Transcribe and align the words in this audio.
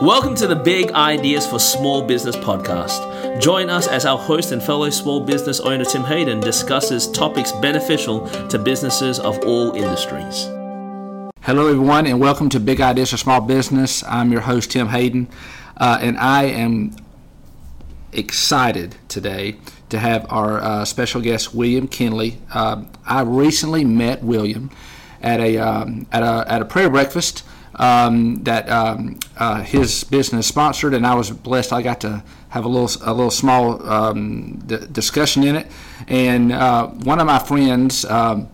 Welcome 0.00 0.34
to 0.36 0.46
the 0.46 0.56
Big 0.56 0.92
Ideas 0.92 1.46
for 1.46 1.58
Small 1.58 2.00
Business 2.00 2.34
podcast. 2.34 3.38
Join 3.38 3.68
us 3.68 3.86
as 3.86 4.06
our 4.06 4.16
host 4.16 4.50
and 4.50 4.62
fellow 4.62 4.88
small 4.88 5.20
business 5.20 5.60
owner 5.60 5.84
Tim 5.84 6.04
Hayden 6.04 6.40
discusses 6.40 7.06
topics 7.10 7.52
beneficial 7.52 8.26
to 8.48 8.58
businesses 8.58 9.18
of 9.18 9.38
all 9.44 9.74
industries. 9.74 10.44
Hello, 11.42 11.66
everyone, 11.66 12.06
and 12.06 12.18
welcome 12.18 12.48
to 12.48 12.58
Big 12.58 12.80
Ideas 12.80 13.10
for 13.10 13.18
Small 13.18 13.42
Business. 13.42 14.02
I'm 14.04 14.32
your 14.32 14.40
host, 14.40 14.70
Tim 14.70 14.88
Hayden, 14.88 15.28
uh, 15.76 15.98
and 16.00 16.16
I 16.16 16.44
am 16.44 16.96
excited 18.14 18.96
today 19.08 19.56
to 19.90 19.98
have 19.98 20.24
our 20.30 20.62
uh, 20.62 20.84
special 20.86 21.20
guest, 21.20 21.54
William 21.54 21.86
Kenley. 21.86 22.38
Uh, 22.54 22.84
I 23.04 23.20
recently 23.20 23.84
met 23.84 24.22
William 24.22 24.70
at 25.20 25.40
a, 25.40 25.58
um, 25.58 26.06
at 26.10 26.22
a, 26.22 26.50
at 26.50 26.62
a 26.62 26.64
prayer 26.64 26.88
breakfast 26.88 27.44
um, 27.76 28.42
that 28.44 28.68
um, 28.68 29.18
uh, 29.36 29.62
his 29.62 30.04
business 30.04 30.46
sponsored, 30.46 30.94
and 30.94 31.06
I 31.06 31.14
was 31.14 31.30
blessed. 31.30 31.72
I 31.72 31.82
got 31.82 32.00
to 32.00 32.22
have 32.50 32.64
a 32.64 32.68
little 32.68 32.90
a 33.08 33.12
little 33.14 33.30
small 33.30 33.86
um, 33.88 34.58
d- 34.66 34.86
discussion 34.90 35.44
in 35.44 35.56
it, 35.56 35.66
and 36.08 36.52
uh, 36.52 36.88
one 36.88 37.20
of 37.20 37.26
my 37.26 37.38
friends 37.38 38.04
um, 38.04 38.48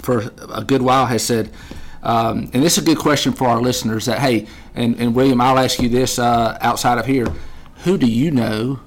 for 0.00 0.32
a 0.52 0.64
good 0.64 0.82
while 0.82 1.06
has 1.06 1.22
said. 1.22 1.50
Um, 2.02 2.50
and 2.54 2.62
this 2.62 2.78
is 2.78 2.84
a 2.84 2.86
good 2.86 2.98
question 2.98 3.34
for 3.34 3.46
our 3.46 3.60
listeners 3.60 4.06
that 4.06 4.20
hey 4.20 4.46
and, 4.74 4.98
and 4.98 5.14
william 5.14 5.38
i'll 5.38 5.58
ask 5.58 5.82
you 5.82 5.90
this 5.90 6.18
uh, 6.18 6.56
outside 6.62 6.96
of 6.96 7.04
here 7.04 7.26
who 7.84 7.98
do 7.98 8.06
you 8.06 8.30
know 8.30 8.80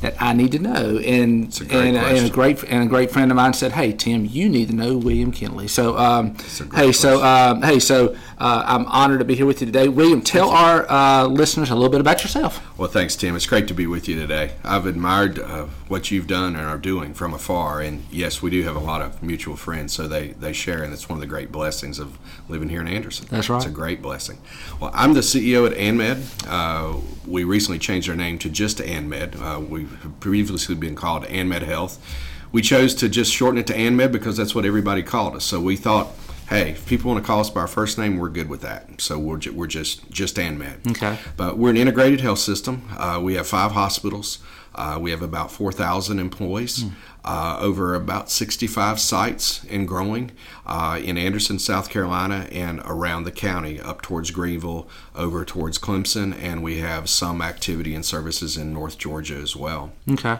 that 0.00 0.14
I 0.20 0.32
need 0.32 0.52
to 0.52 0.58
know. 0.58 0.98
And 0.98 1.54
a 1.60 1.64
great 1.64 1.88
and, 1.88 1.96
and, 1.96 2.26
a 2.26 2.30
great 2.30 2.62
and 2.64 2.82
a 2.84 2.86
great 2.86 3.10
friend 3.10 3.30
of 3.30 3.36
mine 3.36 3.52
said, 3.52 3.72
"Hey 3.72 3.92
Tim, 3.92 4.24
you 4.24 4.48
need 4.48 4.68
to 4.68 4.74
know 4.74 4.96
William 4.96 5.32
Kenley." 5.32 5.68
So 5.68 5.96
um, 5.96 6.36
hey, 6.74 6.92
so 6.92 7.22
um, 7.24 7.62
hey, 7.62 7.78
so 7.78 8.16
uh, 8.38 8.62
I'm 8.66 8.86
honored 8.86 9.18
to 9.18 9.24
be 9.24 9.34
here 9.34 9.46
with 9.46 9.60
you 9.60 9.66
today. 9.66 9.88
William, 9.88 10.22
tell 10.22 10.50
our 10.50 10.88
uh, 10.90 11.26
listeners 11.26 11.70
a 11.70 11.74
little 11.74 11.90
bit 11.90 12.00
about 12.00 12.22
yourself. 12.22 12.60
Well, 12.78 12.88
thanks, 12.88 13.16
Tim. 13.16 13.34
It's 13.34 13.46
great 13.46 13.68
to 13.68 13.74
be 13.74 13.86
with 13.86 14.08
you 14.08 14.14
today. 14.14 14.52
I've 14.64 14.86
admired 14.86 15.38
uh, 15.38 15.66
what 15.88 16.10
you've 16.10 16.26
done 16.26 16.54
and 16.54 16.64
are 16.64 16.78
doing 16.78 17.14
from 17.14 17.34
afar, 17.34 17.80
and 17.80 18.04
yes, 18.10 18.40
we 18.40 18.50
do 18.50 18.62
have 18.62 18.76
a 18.76 18.80
lot 18.80 19.02
of 19.02 19.22
mutual 19.22 19.56
friends, 19.56 19.92
so 19.92 20.06
they 20.06 20.28
they 20.28 20.52
share, 20.52 20.82
and 20.82 20.92
it's 20.92 21.08
one 21.08 21.16
of 21.16 21.20
the 21.20 21.26
great 21.26 21.50
blessings 21.50 21.98
of 21.98 22.18
living 22.48 22.68
here 22.68 22.80
in 22.80 22.88
Anderson. 22.88 23.26
That's 23.30 23.48
right. 23.48 23.56
It's 23.56 23.66
a 23.66 23.70
great 23.70 24.00
blessing. 24.00 24.38
Well, 24.80 24.90
I'm 24.94 25.14
the 25.14 25.20
CEO 25.20 25.66
at 25.66 25.76
ANMED. 25.76 26.46
Uh, 26.48 27.00
we 27.26 27.44
recently 27.44 27.78
changed 27.78 28.08
our 28.08 28.16
name 28.16 28.38
to 28.38 28.48
just 28.48 28.78
ANMED. 28.78 29.40
Uh, 29.40 29.60
we've 29.60 29.87
previously 30.20 30.74
been 30.74 30.94
called 30.94 31.24
ANMED 31.24 31.62
Health. 31.62 32.04
We 32.50 32.62
chose 32.62 32.94
to 32.96 33.08
just 33.08 33.32
shorten 33.32 33.58
it 33.58 33.66
to 33.68 33.74
ANMED 33.74 34.12
because 34.12 34.36
that's 34.36 34.54
what 34.54 34.64
everybody 34.64 35.02
called 35.02 35.36
us. 35.36 35.44
So 35.44 35.60
we 35.60 35.76
thought 35.76 36.08
hey, 36.48 36.70
if 36.70 36.86
people 36.86 37.10
want 37.10 37.22
to 37.22 37.26
call 37.26 37.40
us 37.40 37.50
by 37.50 37.60
our 37.60 37.68
first 37.68 37.98
name, 37.98 38.18
we're 38.18 38.28
good 38.28 38.48
with 38.48 38.62
that. 38.62 39.00
So 39.00 39.18
we're, 39.18 39.38
ju- 39.38 39.52
we're 39.52 39.66
just 39.66 40.10
just 40.10 40.36
ANMED. 40.36 40.90
Okay. 40.90 41.18
But 41.36 41.58
we're 41.58 41.70
an 41.70 41.76
integrated 41.76 42.20
health 42.20 42.38
system. 42.38 42.88
Uh, 42.96 43.20
we 43.22 43.34
have 43.34 43.46
five 43.46 43.72
hospitals. 43.72 44.38
Uh, 44.74 44.96
we 45.00 45.10
have 45.10 45.22
about 45.22 45.50
4,000 45.50 46.20
employees, 46.20 46.84
mm. 46.84 46.92
uh, 47.24 47.58
over 47.60 47.96
about 47.96 48.30
65 48.30 49.00
sites 49.00 49.64
and 49.68 49.88
growing 49.88 50.30
uh, 50.66 51.00
in 51.02 51.18
Anderson, 51.18 51.58
South 51.58 51.90
Carolina, 51.90 52.46
and 52.52 52.80
around 52.84 53.24
the 53.24 53.32
county, 53.32 53.80
up 53.80 54.02
towards 54.02 54.30
Greenville, 54.30 54.88
over 55.16 55.44
towards 55.44 55.78
Clemson, 55.78 56.32
and 56.40 56.62
we 56.62 56.78
have 56.78 57.08
some 57.08 57.42
activity 57.42 57.92
and 57.92 58.06
services 58.06 58.56
in 58.56 58.72
North 58.72 58.98
Georgia 58.98 59.34
as 59.34 59.56
well. 59.56 59.90
Okay. 60.08 60.38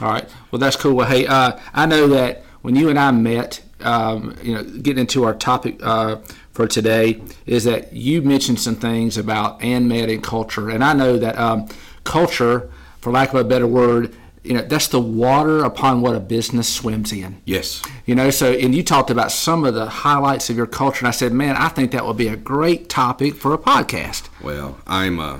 All 0.00 0.12
right. 0.12 0.26
Well, 0.50 0.60
that's 0.60 0.76
cool. 0.76 0.94
Well, 0.94 1.08
hey, 1.08 1.26
uh, 1.26 1.58
I 1.74 1.84
know 1.84 2.08
that 2.08 2.44
when 2.62 2.74
you 2.74 2.88
and 2.88 2.98
I 2.98 3.10
met, 3.10 3.60
um, 3.80 4.36
you 4.42 4.54
know, 4.54 4.62
getting 4.62 5.00
into 5.00 5.24
our 5.24 5.34
topic 5.34 5.78
uh, 5.82 6.16
for 6.52 6.66
today 6.66 7.22
is 7.46 7.64
that 7.64 7.92
you 7.92 8.22
mentioned 8.22 8.60
some 8.60 8.76
things 8.76 9.16
about 9.16 9.60
ANMED 9.60 10.12
and 10.12 10.22
culture, 10.22 10.70
and 10.70 10.82
I 10.82 10.92
know 10.92 11.16
that 11.18 11.38
um, 11.38 11.68
culture, 12.04 12.70
for 13.00 13.12
lack 13.12 13.30
of 13.30 13.36
a 13.36 13.44
better 13.44 13.66
word, 13.66 14.14
you 14.42 14.54
know, 14.54 14.62
that's 14.62 14.88
the 14.88 15.00
water 15.00 15.62
upon 15.64 16.00
what 16.00 16.14
a 16.14 16.20
business 16.20 16.72
swims 16.72 17.12
in. 17.12 17.40
Yes. 17.44 17.82
You 18.06 18.14
know, 18.14 18.30
so 18.30 18.52
and 18.52 18.74
you 18.74 18.82
talked 18.82 19.10
about 19.10 19.30
some 19.30 19.64
of 19.64 19.74
the 19.74 19.86
highlights 19.86 20.48
of 20.48 20.56
your 20.56 20.66
culture, 20.66 21.00
and 21.00 21.08
I 21.08 21.12
said, 21.12 21.32
man, 21.32 21.56
I 21.56 21.68
think 21.68 21.90
that 21.92 22.06
would 22.06 22.16
be 22.16 22.28
a 22.28 22.36
great 22.36 22.88
topic 22.88 23.34
for 23.34 23.52
a 23.52 23.58
podcast. 23.58 24.28
Well, 24.42 24.78
I'm. 24.86 25.20
Uh 25.20 25.38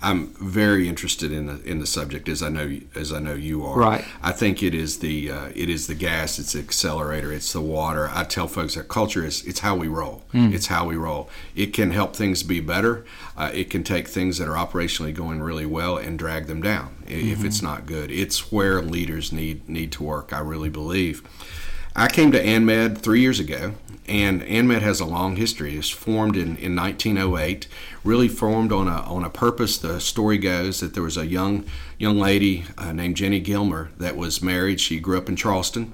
I'm 0.00 0.28
very 0.34 0.88
interested 0.88 1.32
in 1.32 1.46
the 1.46 1.62
in 1.64 1.80
the 1.80 1.86
subject 1.86 2.28
as 2.28 2.42
I 2.42 2.48
know 2.48 2.78
as 2.94 3.12
I 3.12 3.18
know 3.18 3.34
you 3.34 3.64
are. 3.66 3.76
Right. 3.76 4.04
I 4.22 4.30
think 4.30 4.62
it 4.62 4.74
is 4.74 5.00
the 5.00 5.30
uh, 5.30 5.48
it 5.54 5.68
is 5.68 5.88
the 5.88 5.94
gas, 5.94 6.38
it's 6.38 6.52
the 6.52 6.60
accelerator, 6.60 7.32
it's 7.32 7.52
the 7.52 7.60
water. 7.60 8.08
I 8.12 8.24
tell 8.24 8.46
folks 8.46 8.76
that 8.76 8.88
culture 8.88 9.24
is 9.24 9.44
it's 9.44 9.60
how 9.60 9.74
we 9.74 9.88
roll. 9.88 10.22
Mm. 10.32 10.54
It's 10.54 10.66
how 10.66 10.86
we 10.86 10.96
roll. 10.96 11.28
It 11.56 11.72
can 11.72 11.90
help 11.90 12.14
things 12.14 12.44
be 12.44 12.60
better. 12.60 13.04
Uh, 13.36 13.50
it 13.52 13.70
can 13.70 13.82
take 13.82 14.06
things 14.06 14.38
that 14.38 14.46
are 14.48 14.54
operationally 14.54 15.12
going 15.14 15.42
really 15.42 15.66
well 15.66 15.96
and 15.96 16.16
drag 16.18 16.46
them 16.46 16.62
down 16.62 16.94
mm-hmm. 17.04 17.28
if 17.28 17.44
it's 17.44 17.60
not 17.60 17.86
good. 17.86 18.12
It's 18.12 18.52
where 18.52 18.80
leaders 18.80 19.32
need 19.32 19.68
need 19.68 19.90
to 19.92 20.04
work. 20.04 20.32
I 20.32 20.40
really 20.40 20.70
believe. 20.70 21.22
I 21.96 22.06
came 22.06 22.30
to 22.30 22.40
ANMED 22.40 22.98
three 22.98 23.20
years 23.20 23.40
ago, 23.40 23.74
and 24.08 24.42
ANMED 24.42 24.82
has 24.82 25.00
a 25.00 25.04
long 25.04 25.36
history. 25.36 25.76
It's 25.76 25.90
formed 25.90 26.36
in, 26.36 26.56
in 26.56 26.74
1908, 26.74 27.66
really 28.04 28.28
formed 28.28 28.72
on 28.72 28.88
a, 28.88 29.02
on 29.02 29.24
a 29.24 29.30
purpose. 29.30 29.78
The 29.78 30.00
story 30.00 30.38
goes 30.38 30.80
that 30.80 30.94
there 30.94 31.02
was 31.02 31.16
a 31.16 31.26
young, 31.26 31.64
young 31.98 32.18
lady 32.18 32.64
uh, 32.76 32.92
named 32.92 33.16
Jenny 33.16 33.40
Gilmer 33.40 33.90
that 33.98 34.16
was 34.16 34.42
married. 34.42 34.80
She 34.80 34.98
grew 34.98 35.18
up 35.18 35.28
in 35.28 35.36
Charleston 35.36 35.92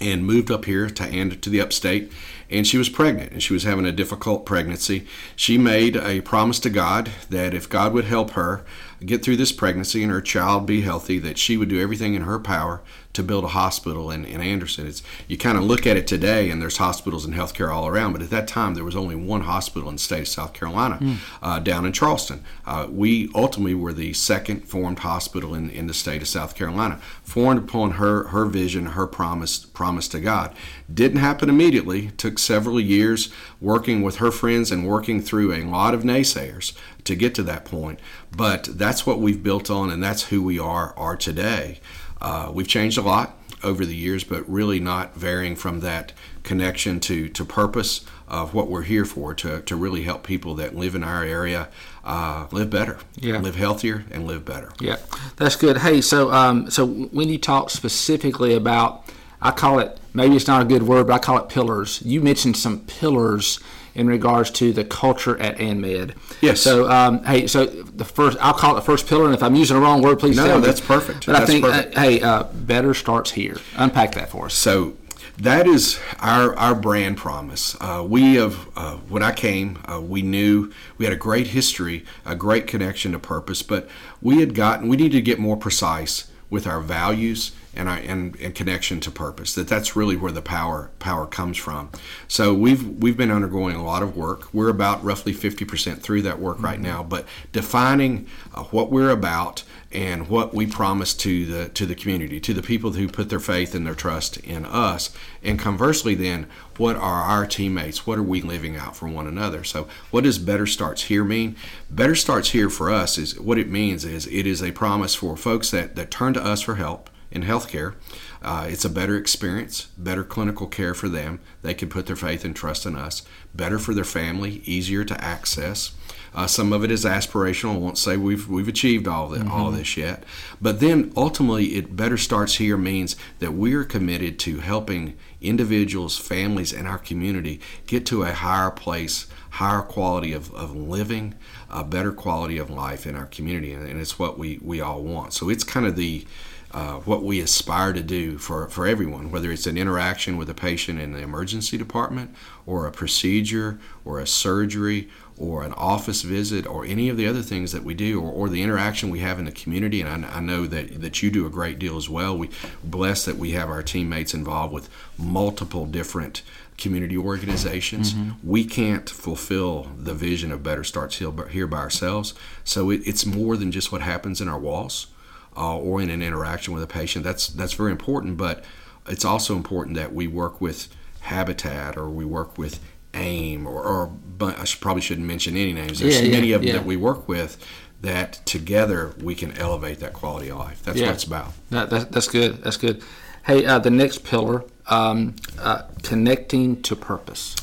and 0.00 0.24
moved 0.24 0.50
up 0.50 0.64
here 0.64 0.88
to 0.88 1.04
and 1.04 1.40
to 1.42 1.50
the 1.50 1.60
upstate 1.60 2.10
and 2.48 2.66
she 2.66 2.78
was 2.78 2.88
pregnant 2.88 3.32
and 3.32 3.42
she 3.42 3.52
was 3.52 3.64
having 3.64 3.84
a 3.84 3.92
difficult 3.92 4.46
pregnancy 4.46 5.06
she 5.36 5.58
made 5.58 5.94
a 5.94 6.22
promise 6.22 6.58
to 6.58 6.70
god 6.70 7.10
that 7.28 7.52
if 7.52 7.68
god 7.68 7.92
would 7.92 8.06
help 8.06 8.30
her 8.30 8.64
get 9.04 9.22
through 9.22 9.36
this 9.36 9.52
pregnancy 9.52 10.02
and 10.02 10.12
her 10.12 10.20
child 10.20 10.66
be 10.66 10.82
healthy 10.82 11.18
that 11.18 11.38
she 11.38 11.56
would 11.56 11.68
do 11.68 11.80
everything 11.80 12.14
in 12.14 12.22
her 12.22 12.38
power 12.38 12.80
to 13.12 13.22
build 13.22 13.42
a 13.42 13.48
hospital 13.48 14.10
in, 14.10 14.24
in 14.24 14.40
Anderson. 14.40 14.86
It's 14.86 15.02
you 15.26 15.36
kind 15.36 15.58
of 15.58 15.64
look 15.64 15.86
at 15.86 15.96
it 15.96 16.06
today, 16.06 16.48
and 16.50 16.62
there's 16.62 16.76
hospitals 16.76 17.24
and 17.24 17.34
healthcare 17.34 17.72
all 17.72 17.88
around. 17.88 18.12
But 18.12 18.22
at 18.22 18.30
that 18.30 18.46
time, 18.46 18.74
there 18.74 18.84
was 18.84 18.94
only 18.94 19.16
one 19.16 19.42
hospital 19.42 19.88
in 19.88 19.96
the 19.96 20.00
state 20.00 20.20
of 20.20 20.28
South 20.28 20.52
Carolina, 20.52 20.98
mm. 21.00 21.16
uh, 21.42 21.58
down 21.58 21.86
in 21.86 21.92
Charleston. 21.92 22.44
Uh, 22.64 22.86
we 22.88 23.28
ultimately 23.34 23.74
were 23.74 23.92
the 23.92 24.12
second 24.12 24.68
formed 24.68 25.00
hospital 25.00 25.54
in, 25.54 25.70
in 25.70 25.88
the 25.88 25.94
state 25.94 26.22
of 26.22 26.28
South 26.28 26.54
Carolina, 26.54 27.00
formed 27.22 27.64
upon 27.64 27.92
her 27.92 28.28
her 28.28 28.44
vision, 28.44 28.86
her 28.86 29.06
promise 29.06 29.58
promise 29.58 30.06
to 30.08 30.20
God. 30.20 30.54
Didn't 30.92 31.18
happen 31.18 31.48
immediately. 31.48 32.10
Took 32.16 32.38
several 32.38 32.80
years 32.80 33.32
working 33.60 34.02
with 34.02 34.16
her 34.16 34.30
friends 34.30 34.70
and 34.70 34.86
working 34.86 35.20
through 35.20 35.52
a 35.52 35.64
lot 35.64 35.94
of 35.94 36.02
naysayers 36.02 36.76
to 37.04 37.14
get 37.14 37.34
to 37.36 37.42
that 37.44 37.64
point. 37.64 38.00
But 38.34 38.64
that's 38.64 39.06
what 39.06 39.20
we've 39.20 39.42
built 39.42 39.70
on, 39.70 39.90
and 39.90 40.02
that's 40.02 40.24
who 40.24 40.42
we 40.42 40.58
are 40.58 40.94
are 40.96 41.16
today. 41.16 41.80
Uh, 42.20 42.50
we've 42.52 42.68
changed 42.68 42.98
a 42.98 43.02
lot 43.02 43.36
over 43.62 43.84
the 43.84 43.94
years, 43.94 44.24
but 44.24 44.48
really 44.48 44.80
not 44.80 45.14
varying 45.14 45.56
from 45.56 45.80
that 45.80 46.12
connection 46.42 47.00
to, 47.00 47.28
to 47.28 47.44
purpose 47.44 48.04
of 48.28 48.54
what 48.54 48.68
we're 48.68 48.82
here 48.82 49.04
for 49.04 49.34
to, 49.34 49.60
to 49.62 49.76
really 49.76 50.02
help 50.02 50.22
people 50.22 50.54
that 50.54 50.74
live 50.74 50.94
in 50.94 51.02
our 51.02 51.24
area 51.24 51.68
uh, 52.04 52.46
live 52.50 52.70
better, 52.70 52.98
yeah. 53.16 53.38
live 53.38 53.56
healthier, 53.56 54.04
and 54.10 54.26
live 54.26 54.44
better. 54.44 54.72
Yeah, 54.80 54.96
that's 55.36 55.56
good. 55.56 55.78
Hey, 55.78 56.00
so 56.00 56.30
um, 56.30 56.70
so 56.70 56.86
when 56.86 57.28
you 57.28 57.38
talk 57.38 57.70
specifically 57.70 58.54
about, 58.54 59.04
I 59.42 59.50
call 59.50 59.78
it 59.80 59.98
maybe 60.14 60.36
it's 60.36 60.46
not 60.46 60.62
a 60.62 60.64
good 60.64 60.84
word, 60.84 61.08
but 61.08 61.14
I 61.14 61.18
call 61.18 61.38
it 61.38 61.48
pillars. 61.48 62.00
You 62.02 62.20
mentioned 62.20 62.56
some 62.56 62.80
pillars 62.80 63.60
in 63.94 64.06
regards 64.06 64.50
to 64.52 64.72
the 64.72 64.84
culture 64.84 65.38
at 65.40 65.58
ANMED. 65.58 66.14
Yes. 66.40 66.60
So, 66.60 66.90
um, 66.90 67.24
hey, 67.24 67.46
so 67.46 67.66
the 67.66 68.04
first, 68.04 68.38
I'll 68.40 68.54
call 68.54 68.72
it 68.72 68.80
the 68.80 68.86
first 68.86 69.06
pillar, 69.06 69.26
and 69.26 69.34
if 69.34 69.42
I'm 69.42 69.54
using 69.54 69.76
the 69.76 69.82
wrong 69.82 70.02
word, 70.02 70.18
please 70.18 70.36
no, 70.36 70.46
tell 70.46 70.60
me. 70.60 70.66
that's 70.66 70.80
perfect. 70.80 71.26
But 71.26 71.32
that's 71.32 71.42
I 71.44 71.46
think, 71.46 71.64
perfect. 71.64 71.96
Uh, 71.96 72.00
hey, 72.00 72.20
uh, 72.22 72.42
better 72.44 72.94
starts 72.94 73.32
here. 73.32 73.56
Unpack 73.76 74.14
that 74.14 74.30
for 74.30 74.46
us. 74.46 74.54
So, 74.54 74.96
that 75.38 75.66
is 75.66 75.98
our 76.18 76.54
our 76.56 76.74
brand 76.74 77.16
promise. 77.16 77.74
Uh, 77.80 78.04
we 78.06 78.34
have 78.34 78.68
uh, 78.76 78.96
when 78.96 79.22
I 79.22 79.32
came, 79.32 79.78
uh, 79.86 80.00
we 80.00 80.20
knew 80.20 80.70
we 80.98 81.06
had 81.06 81.14
a 81.14 81.18
great 81.18 81.48
history, 81.48 82.04
a 82.26 82.36
great 82.36 82.66
connection 82.66 83.12
to 83.12 83.18
purpose, 83.18 83.62
but 83.62 83.88
we 84.20 84.40
had 84.40 84.54
gotten 84.54 84.88
we 84.88 84.98
needed 84.98 85.12
to 85.12 85.22
get 85.22 85.38
more 85.38 85.56
precise 85.56 86.30
with 86.50 86.66
our 86.66 86.80
values 86.80 87.52
and, 87.74 87.88
our, 87.88 87.96
and, 87.96 88.36
and 88.40 88.54
connection 88.54 89.00
to 89.00 89.10
purpose. 89.10 89.54
That 89.54 89.68
that's 89.68 89.94
really 89.94 90.16
where 90.16 90.32
the 90.32 90.42
power 90.42 90.90
power 90.98 91.26
comes 91.26 91.56
from. 91.56 91.90
So 92.28 92.52
we've 92.54 92.86
we've 92.86 93.16
been 93.16 93.30
undergoing 93.30 93.76
a 93.76 93.84
lot 93.84 94.02
of 94.02 94.16
work. 94.16 94.52
We're 94.52 94.68
about 94.68 95.02
roughly 95.04 95.32
50% 95.32 96.00
through 96.00 96.22
that 96.22 96.40
work 96.40 96.56
mm-hmm. 96.56 96.64
right 96.64 96.80
now. 96.80 97.02
But 97.02 97.26
defining 97.52 98.26
uh, 98.54 98.64
what 98.64 98.90
we're 98.90 99.10
about 99.10 99.62
and 99.92 100.28
what 100.28 100.54
we 100.54 100.66
promise 100.66 101.14
to 101.14 101.46
the 101.46 101.68
to 101.70 101.86
the 101.86 101.94
community, 101.94 102.40
to 102.40 102.54
the 102.54 102.62
people 102.62 102.92
who 102.92 103.08
put 103.08 103.28
their 103.28 103.40
faith 103.40 103.74
and 103.74 103.86
their 103.86 103.94
trust 103.94 104.36
in 104.38 104.64
us, 104.64 105.10
and 105.42 105.58
conversely, 105.58 106.14
then 106.14 106.46
what 106.76 106.96
are 106.96 107.22
our 107.22 107.46
teammates? 107.46 108.06
What 108.06 108.18
are 108.18 108.22
we 108.22 108.40
living 108.40 108.76
out 108.76 108.96
for 108.96 109.08
one 109.08 109.26
another? 109.26 109.64
So, 109.64 109.88
what 110.10 110.24
does 110.24 110.38
Better 110.38 110.66
Starts 110.66 111.04
Here 111.04 111.24
mean? 111.24 111.56
Better 111.90 112.14
Starts 112.14 112.50
Here 112.50 112.70
for 112.70 112.90
us 112.90 113.18
is 113.18 113.38
what 113.38 113.58
it 113.58 113.68
means 113.68 114.04
is 114.04 114.26
it 114.28 114.46
is 114.46 114.62
a 114.62 114.72
promise 114.72 115.14
for 115.14 115.36
folks 115.36 115.70
that 115.72 115.96
that 115.96 116.10
turn 116.10 116.34
to 116.34 116.44
us 116.44 116.62
for 116.62 116.76
help 116.76 117.09
in 117.30 117.42
healthcare 117.42 117.94
Uh, 118.42 118.66
it's 118.70 118.86
a 118.86 118.90
better 118.90 119.16
experience, 119.16 119.88
better 119.98 120.24
clinical 120.24 120.66
care 120.66 120.94
for 120.94 121.08
them. 121.08 121.40
They 121.62 121.74
can 121.74 121.88
put 121.90 122.06
their 122.06 122.16
faith 122.16 122.44
and 122.44 122.56
trust 122.56 122.86
in 122.86 122.96
us. 122.96 123.22
Better 123.54 123.78
for 123.78 123.92
their 123.94 124.04
family, 124.04 124.62
easier 124.64 125.04
to 125.04 125.22
access. 125.22 125.92
Uh, 126.34 126.46
some 126.46 126.72
of 126.72 126.84
it 126.84 126.90
is 126.90 127.04
aspirational. 127.04 127.74
I 127.74 127.78
won't 127.78 127.98
say 127.98 128.16
we've 128.16 128.48
we've 128.48 128.68
achieved 128.68 129.08
all 129.08 129.28
that 129.28 129.40
mm-hmm. 129.40 129.50
all 129.50 129.68
of 129.68 129.76
this 129.76 129.96
yet, 129.96 130.24
but 130.60 130.80
then 130.80 131.12
ultimately, 131.16 131.74
it 131.74 131.96
better 131.96 132.16
starts 132.16 132.54
here 132.54 132.76
means 132.76 133.16
that 133.40 133.52
we 133.52 133.74
are 133.74 133.84
committed 133.84 134.38
to 134.40 134.60
helping 134.60 135.16
individuals, 135.40 136.16
families, 136.16 136.72
and 136.72 136.86
our 136.86 136.98
community 136.98 137.60
get 137.86 138.06
to 138.06 138.22
a 138.22 138.32
higher 138.32 138.70
place, 138.70 139.26
higher 139.50 139.82
quality 139.82 140.32
of, 140.32 140.54
of 140.54 140.74
living, 140.74 141.34
a 141.68 141.82
better 141.82 142.12
quality 142.12 142.58
of 142.58 142.70
life 142.70 143.06
in 143.06 143.16
our 143.16 143.26
community, 143.26 143.72
and, 143.72 143.86
and 143.86 144.00
it's 144.00 144.18
what 144.18 144.38
we 144.38 144.58
we 144.62 144.80
all 144.80 145.02
want. 145.02 145.32
So 145.32 145.50
it's 145.50 145.64
kind 145.64 145.84
of 145.84 145.96
the 145.96 146.24
uh, 146.72 146.94
what 147.00 147.24
we 147.24 147.40
aspire 147.40 147.92
to 147.92 148.02
do 148.02 148.38
for, 148.38 148.68
for 148.68 148.86
everyone, 148.86 149.30
whether 149.30 149.50
it's 149.50 149.66
an 149.66 149.76
interaction 149.76 150.36
with 150.36 150.48
a 150.48 150.54
patient 150.54 151.00
in 151.00 151.12
the 151.12 151.18
emergency 151.18 151.76
department, 151.76 152.34
or 152.64 152.86
a 152.86 152.92
procedure, 152.92 153.80
or 154.04 154.20
a 154.20 154.26
surgery, 154.26 155.08
or 155.36 155.64
an 155.64 155.72
office 155.72 156.22
visit, 156.22 156.66
or 156.66 156.84
any 156.84 157.08
of 157.08 157.16
the 157.16 157.26
other 157.26 157.42
things 157.42 157.72
that 157.72 157.82
we 157.82 157.94
do, 157.94 158.20
or, 158.20 158.30
or 158.30 158.48
the 158.48 158.62
interaction 158.62 159.10
we 159.10 159.18
have 159.18 159.38
in 159.38 159.46
the 159.46 159.52
community. 159.52 160.00
And 160.00 160.24
I, 160.24 160.36
I, 160.36 160.40
know 160.40 160.66
that, 160.66 161.00
that 161.00 161.22
you 161.22 161.30
do 161.30 161.44
a 161.44 161.50
great 161.50 161.78
deal 161.78 161.96
as 161.96 162.08
well. 162.08 162.38
We 162.38 162.50
bless 162.84 163.24
that 163.24 163.36
we 163.36 163.50
have 163.52 163.68
our 163.68 163.82
teammates 163.82 164.32
involved 164.32 164.72
with 164.72 164.88
multiple 165.18 165.86
different 165.86 166.42
community 166.78 167.16
organizations. 167.16 168.14
Mm-hmm. 168.14 168.48
We 168.48 168.64
can't 168.64 169.10
fulfill 169.10 169.88
the 169.98 170.14
vision 170.14 170.52
of 170.52 170.62
Better 170.62 170.84
Starts 170.84 171.18
Here 171.18 171.66
by 171.66 171.78
ourselves. 171.78 172.32
So 172.62 172.90
it, 172.90 173.02
it's 173.04 173.26
more 173.26 173.56
than 173.56 173.72
just 173.72 173.90
what 173.90 174.02
happens 174.02 174.40
in 174.40 174.48
our 174.48 174.58
walls 174.58 175.08
uh, 175.56 175.76
or 175.76 176.00
in 176.00 176.10
an 176.10 176.22
interaction 176.22 176.74
with 176.74 176.82
a 176.82 176.86
patient. 176.86 177.24
That's 177.24 177.48
that's 177.48 177.72
very 177.72 177.92
important, 177.92 178.36
but 178.36 178.64
it's 179.06 179.24
also 179.24 179.56
important 179.56 179.96
that 179.96 180.12
we 180.12 180.26
work 180.26 180.60
with 180.60 180.88
Habitat 181.20 181.96
or 181.96 182.08
we 182.08 182.24
work 182.24 182.56
with 182.56 182.80
AIM 183.14 183.66
or, 183.66 183.82
or 183.82 184.12
I 184.40 184.64
should, 184.64 184.80
probably 184.80 185.02
shouldn't 185.02 185.26
mention 185.26 185.56
any 185.56 185.72
names. 185.72 185.98
There's 185.98 186.20
yeah, 186.20 186.30
many 186.30 186.52
of 186.52 186.62
them 186.62 186.68
yeah. 186.68 186.74
that 186.74 186.86
we 186.86 186.96
work 186.96 187.28
with 187.28 187.62
that 188.00 188.40
together 188.46 189.14
we 189.20 189.34
can 189.34 189.56
elevate 189.58 190.00
that 190.00 190.12
quality 190.12 190.50
of 190.50 190.58
life. 190.58 190.82
That's 190.82 191.00
what 191.00 191.10
it's 191.10 191.24
about. 191.24 191.52
That, 191.70 191.90
that, 191.90 192.12
that's 192.12 192.28
good. 192.28 192.62
That's 192.62 192.76
good. 192.76 193.02
Hey, 193.44 193.64
uh, 193.64 193.78
the 193.78 193.90
next 193.90 194.24
pillar, 194.24 194.64
um, 194.86 195.36
uh, 195.58 195.82
connecting 196.02 196.82
to 196.82 196.96
purpose. 196.96 197.56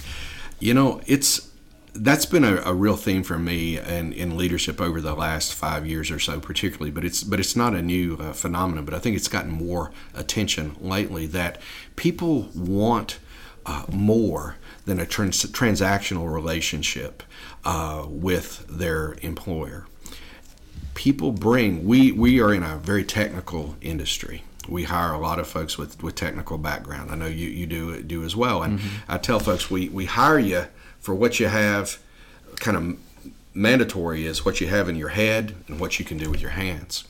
You 0.60 0.74
know, 0.74 1.01
it's 1.06 1.47
that's 2.00 2.26
been 2.26 2.44
a, 2.44 2.58
a, 2.58 2.74
real 2.74 2.96
theme 2.96 3.24
for 3.24 3.38
me 3.38 3.78
and 3.78 4.14
in 4.14 4.38
leadership 4.38 4.80
over 4.80 5.02
the 5.02 5.14
last 5.14 5.54
five 5.54 5.86
years 5.86 6.12
or 6.12 6.20
so, 6.20 6.40
particularly. 6.40 6.92
But 6.92 7.06
it's 7.06 7.24
but 7.24 7.40
it's 7.40 7.56
not 7.56 7.74
a 7.74 7.82
new 7.82 8.18
uh, 8.18 8.34
phenomenon. 8.34 8.86
But 8.86 8.94
I 8.94 9.00
think 9.00 9.16
it's 9.16 9.28
gotten 9.28 9.52
more 9.52 9.92
attention 10.14 10.76
lately 10.80 11.26
that 11.28 11.62
people 11.96 12.50
want 12.56 13.20
uh, 13.66 13.86
more 13.92 14.56
than 14.86 15.00
a 15.00 15.06
trans- 15.06 15.46
transactional 15.46 16.34
relationship 16.34 17.24
uh, 17.66 18.06
with 18.08 18.66
their 18.68 19.18
employer. 19.22 19.86
People 20.94 21.32
bring 21.32 21.86
we 21.86 22.12
we 22.12 22.40
are 22.40 22.54
in 22.54 22.64
a 22.64 22.78
very 22.78 23.04
technical 23.04 23.76
industry 23.82 24.44
we 24.68 24.84
hire 24.84 25.14
a 25.14 25.20
lot 25.20 25.40
of 25.40 25.48
folks 25.48 25.78
with, 25.78 26.02
with 26.04 26.16
technical 26.16 26.58
background. 26.58 27.12
I 27.12 27.16
know 27.16 27.28
you, 27.28 27.48
you 27.48 27.66
do 27.66 28.04
do 28.04 28.24
as 28.24 28.36
well. 28.36 28.64
And 28.64 28.80
mm-hmm. 28.80 29.12
I 29.12 29.18
tell 29.18 29.40
folks 29.40 29.72
we, 29.72 29.88
we 29.90 30.06
hire 30.06 30.40
you 30.40 30.66
for 31.07 31.15
what 31.15 31.39
you 31.39 31.48
have 31.48 32.00
kind 32.57 32.75
of 32.75 32.98
mandatory 33.54 34.25
is 34.25 34.44
what 34.44 34.59
you 34.59 34.68
have 34.68 34.89
in 34.89 34.98
your 34.98 35.07
head 35.07 35.56
and 35.69 35.80
what 35.80 36.00
you 36.00 36.04
can 36.04 36.18
do 36.18 36.30
with 36.30 36.42
your 36.42 36.51
hands. 36.51 37.06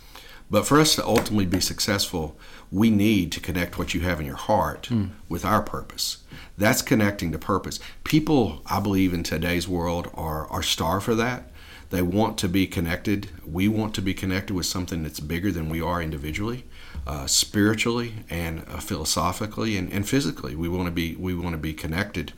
But 0.51 0.67
for 0.67 0.79
us 0.79 0.93
to 0.97 1.03
ultimately 1.03 1.47
be 1.47 1.59
successful, 1.59 2.37
we 2.71 2.91
need 2.91 3.31
to 3.31 3.39
connect 3.39 3.79
what 3.79 3.95
you 3.95 4.01
have 4.01 4.19
in 4.19 4.27
your 4.27 4.35
heart 4.35 4.89
mm. 4.91 5.09
with 5.27 5.43
our 5.43 5.63
purpose. 5.63 6.17
That's 6.59 6.83
connecting 6.83 7.31
to 7.31 7.39
purpose. 7.39 7.79
People, 8.03 8.61
I 8.67 8.79
believe, 8.81 9.15
in 9.15 9.23
today's 9.23 9.67
world 9.67 10.11
are, 10.13 10.45
are 10.51 10.61
starved 10.61 11.05
for 11.05 11.15
that. 11.15 11.49
They 11.89 12.03
want 12.03 12.37
to 12.37 12.47
be 12.47 12.67
connected. 12.67 13.31
We 13.47 13.67
want 13.67 13.95
to 13.95 14.01
be 14.03 14.13
connected 14.13 14.53
with 14.53 14.67
something 14.67 15.01
that's 15.01 15.19
bigger 15.19 15.51
than 15.51 15.69
we 15.69 15.81
are 15.81 16.03
individually, 16.03 16.65
uh, 17.07 17.25
spiritually 17.25 18.13
and 18.29 18.63
uh, 18.67 18.77
philosophically 18.77 19.75
and, 19.75 19.91
and 19.91 20.07
physically. 20.07 20.55
We 20.55 20.69
want 20.69 20.85
to 20.85 20.91
be 20.91 21.15
we 21.15 21.33
want 21.33 21.53
to 21.53 21.57
be 21.57 21.73
connected. 21.73 22.33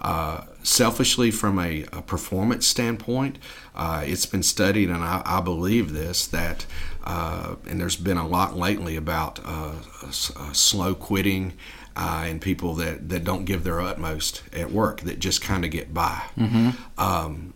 Uh, 0.00 0.42
selfishly, 0.62 1.30
from 1.30 1.58
a, 1.58 1.84
a, 1.92 2.02
performance 2.02 2.66
standpoint, 2.66 3.38
uh, 3.74 4.02
it's 4.04 4.26
been 4.26 4.42
studied, 4.42 4.90
and 4.90 5.02
I, 5.02 5.22
I 5.24 5.40
believe 5.40 5.92
this 5.92 6.26
that, 6.26 6.66
uh, 7.04 7.56
and 7.66 7.80
there's 7.80 7.96
been 7.96 8.18
a 8.18 8.26
lot 8.26 8.56
lately 8.56 8.96
about 8.96 9.40
uh, 9.44 9.72
slow 10.10 10.94
quitting 10.94 11.54
and 11.96 12.42
people 12.42 12.74
that, 12.74 13.08
that 13.08 13.24
don't 13.24 13.46
give 13.46 13.64
their 13.64 13.80
utmost 13.80 14.42
at 14.52 14.70
work, 14.70 15.00
that 15.00 15.18
just 15.18 15.40
kind 15.40 15.64
of 15.64 15.70
get 15.70 15.94
by. 15.94 16.22
Mm-hmm. 16.36 16.70
Um, 17.00 17.54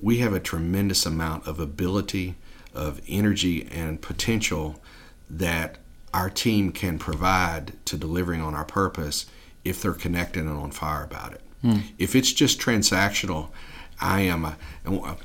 we 0.00 0.18
have 0.18 0.32
a 0.32 0.40
tremendous 0.40 1.04
amount 1.06 1.46
of 1.46 1.60
ability, 1.60 2.36
of 2.74 3.00
energy, 3.08 3.68
and 3.70 4.00
potential 4.00 4.80
that 5.28 5.78
our 6.14 6.28
team 6.28 6.72
can 6.72 6.98
provide 6.98 7.72
to 7.86 7.96
delivering 7.96 8.40
on 8.40 8.54
our 8.54 8.64
purpose 8.64 9.26
if 9.64 9.82
they're 9.82 9.92
connected 9.92 10.44
and 10.44 10.50
on 10.50 10.70
fire 10.70 11.04
about 11.04 11.32
it. 11.32 11.40
Mm. 11.64 11.82
If 11.98 12.16
it's 12.16 12.32
just 12.32 12.60
transactional, 12.60 13.48
I 14.00 14.22
am 14.22 14.44
a, 14.44 14.56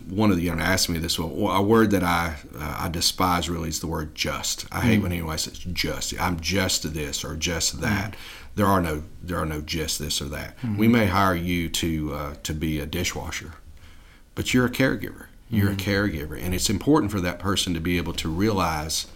one 0.07 0.29
of 0.29 0.37
the 0.37 0.43
young 0.43 0.59
asked 0.59 0.87
me 0.89 0.99
this. 0.99 1.17
Well, 1.17 1.51
a 1.51 1.61
word 1.61 1.89
that 1.91 2.03
I 2.03 2.35
uh, 2.55 2.77
I 2.79 2.89
despise 2.89 3.49
really 3.49 3.69
is 3.69 3.79
the 3.79 3.87
word 3.87 4.13
just. 4.13 4.67
I 4.71 4.81
mm. 4.81 4.83
hate 4.83 5.01
when 5.01 5.11
anyone 5.11 5.37
says 5.37 5.57
just. 5.57 6.19
I'm 6.19 6.39
just 6.39 6.93
this 6.93 7.25
or 7.25 7.35
just 7.35 7.81
that. 7.81 8.11
Mm. 8.11 8.15
There 8.55 8.67
are 8.67 8.81
no 8.81 9.03
there 9.21 9.37
are 9.37 9.45
no 9.45 9.61
just 9.61 9.99
this 9.99 10.21
or 10.21 10.25
that. 10.25 10.57
Mm-hmm. 10.57 10.77
We 10.77 10.87
may 10.87 11.07
hire 11.07 11.35
you 11.35 11.69
to 11.69 12.13
uh, 12.13 12.33
to 12.43 12.53
be 12.53 12.79
a 12.79 12.85
dishwasher, 12.85 13.53
but 14.35 14.53
you're 14.53 14.67
a 14.67 14.71
caregiver. 14.71 15.25
You're 15.49 15.71
a 15.71 15.75
caregiver, 15.75 16.37
and 16.43 16.53
it's 16.53 16.69
important 16.69 17.09
for 17.09 17.21
that 17.21 17.39
person 17.39 17.73
to 17.73 17.79
be 17.79 17.95
able 17.95 18.11
to 18.13 18.27
realize 18.27 19.07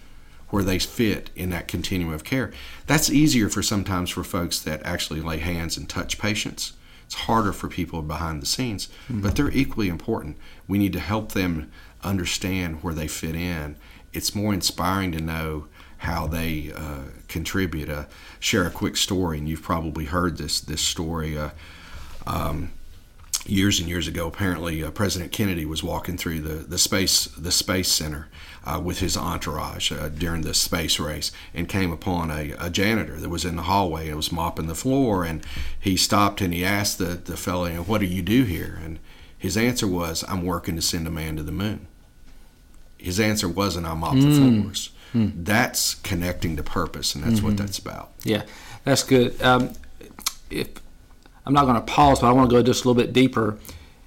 where 0.52 0.64
they 0.64 0.78
fit 0.78 1.32
in 1.36 1.50
that 1.50 1.68
continuum 1.68 2.14
of 2.14 2.24
care. 2.24 2.52
That's 2.86 3.10
easier 3.10 3.50
for 3.50 3.64
sometimes 3.64 4.12
for 4.12 4.24
folks 4.24 4.60
that 4.60 4.86
actually 4.86 5.22
lay 5.22 5.40
hands 5.40 5.78
and 5.78 5.90
touch 5.90 6.20
patients. 6.20 6.74
It's 7.06 7.16
harder 7.16 7.52
for 7.52 7.68
people 7.68 8.02
behind 8.02 8.42
the 8.42 8.46
scenes, 8.46 8.88
mm-hmm. 9.10 9.22
but 9.22 9.36
they're 9.36 9.52
equally 9.52 9.90
important. 9.90 10.38
We 10.68 10.78
need 10.78 10.94
to 10.94 11.00
help 11.00 11.32
them 11.32 11.72
understand 12.04 12.84
where 12.84 12.94
they 12.94 13.08
fit 13.08 13.36
in. 13.36 13.76
It's 14.14 14.36
more 14.36 14.54
inspiring 14.54 15.12
to 15.14 15.22
know 15.22 15.68
how 15.98 16.28
they 16.28 16.72
uh, 16.76 17.04
contribute. 17.28 17.90
Uh, 17.90 18.06
share 18.40 18.66
a 18.66 18.72
quick 18.72 18.98
story, 18.98 19.38
and 19.38 19.48
you've 19.48 19.62
probably 19.62 20.06
heard 20.06 20.38
this 20.38 20.60
this 20.60 20.82
story. 20.82 21.38
Uh, 21.38 21.52
um, 22.26 22.72
years 23.46 23.80
and 23.80 23.90
years 23.90 24.08
ago, 24.08 24.28
apparently 24.28 24.84
uh, 24.84 24.92
President 24.92 25.32
Kennedy 25.32 25.66
was 25.66 25.84
walking 25.84 26.18
through 26.18 26.42
the, 26.42 26.56
the 26.56 26.78
space 26.78 27.26
the 27.26 27.52
space 27.52 27.92
center 27.92 28.28
uh, 28.66 28.80
with 28.84 29.00
his 29.00 29.18
entourage 29.18 29.92
uh, 29.92 30.10
during 30.10 30.42
the 30.42 30.54
space 30.54 31.00
race 31.00 31.32
and 31.54 31.68
came 31.68 31.92
upon 31.92 32.30
a, 32.30 32.52
a, 32.60 32.70
janitor 32.70 33.18
that 33.18 33.30
was 33.30 33.44
in 33.44 33.56
the 33.56 33.64
hallway 33.64 34.08
and 34.08 34.16
was 34.16 34.32
mopping 34.32 34.68
the 34.68 34.76
floor 34.76 35.24
and 35.24 35.44
he 35.80 35.98
stopped 35.98 36.42
and 36.42 36.54
he 36.54 36.64
asked 36.64 37.00
the, 37.00 37.06
the 37.06 37.36
fellow, 37.36 37.66
you 37.66 37.74
know, 37.74 37.84
what 37.84 38.00
do 38.00 38.06
you 38.06 38.22
do 38.22 38.44
here? 38.44 38.80
And 38.84 39.00
his 39.36 39.58
answer 39.58 39.88
was, 39.88 40.24
I'm 40.28 40.46
working 40.46 40.76
to 40.76 40.82
send 40.82 41.08
a 41.08 41.12
man 41.12 41.38
to 41.38 41.44
the 41.44 41.52
moon. 41.52 41.88
His 43.00 43.20
answer 43.20 43.50
wasn't, 43.50 43.88
I 43.88 43.96
mop 43.96 44.14
mm. 44.14 44.22
the 44.22 44.28
hmm. 44.28 44.62
floors. 44.62 44.92
Mm. 45.16 45.44
That's 45.44 45.96
connecting 45.96 46.56
to 46.56 46.64
purpose, 46.64 47.16
and 47.16 47.24
that's 47.24 47.38
mm-hmm. 47.38 47.48
what 47.48 47.58
that's 47.58 47.80
about. 47.80 48.12
Yeah, 48.24 48.44
that's 48.86 49.04
good. 49.04 49.42
Um, 49.42 49.74
if 50.50 50.70
I'm 51.46 51.54
not 51.54 51.66
going 51.66 51.76
to 51.76 51.82
pause, 51.82 52.20
but 52.20 52.28
I 52.28 52.32
want 52.32 52.50
to 52.50 52.56
go 52.56 52.64
just 52.64 52.86
a 52.86 52.88
little 52.88 53.02
bit 53.02 53.14
deeper. 53.14 53.58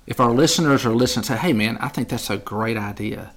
If 0.06 0.20
our 0.20 0.30
listeners 0.30 0.84
are 0.84 0.94
listening, 0.94 1.24
say, 1.24 1.36
"Hey, 1.36 1.52
man, 1.52 1.78
I 1.78 1.88
think 1.88 2.08
that's 2.08 2.30
a 2.30 2.36
great 2.36 2.76
idea," 2.76 3.32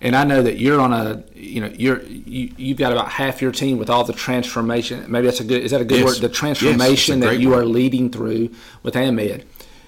and 0.00 0.14
I 0.14 0.24
know 0.24 0.42
that 0.42 0.58
you're 0.58 0.80
on 0.80 0.92
a, 0.92 1.24
you 1.34 1.60
know, 1.60 1.72
you're 1.74 2.02
you, 2.02 2.52
you've 2.56 2.78
got 2.78 2.92
about 2.92 3.08
half 3.08 3.40
your 3.40 3.52
team 3.52 3.78
with 3.78 3.88
all 3.88 4.04
the 4.04 4.12
transformation. 4.12 5.04
Maybe 5.10 5.26
that's 5.26 5.40
a 5.40 5.44
good. 5.44 5.62
Is 5.62 5.70
that 5.70 5.80
a 5.80 5.84
good 5.84 6.00
yes. 6.00 6.04
word? 6.04 6.16
The 6.20 6.28
transformation 6.28 7.20
yes, 7.20 7.30
that 7.30 7.40
you 7.40 7.50
word. 7.50 7.62
are 7.62 7.66
leading 7.66 8.10
through 8.10 8.50
with 8.82 8.94
AnMed. 8.94 9.44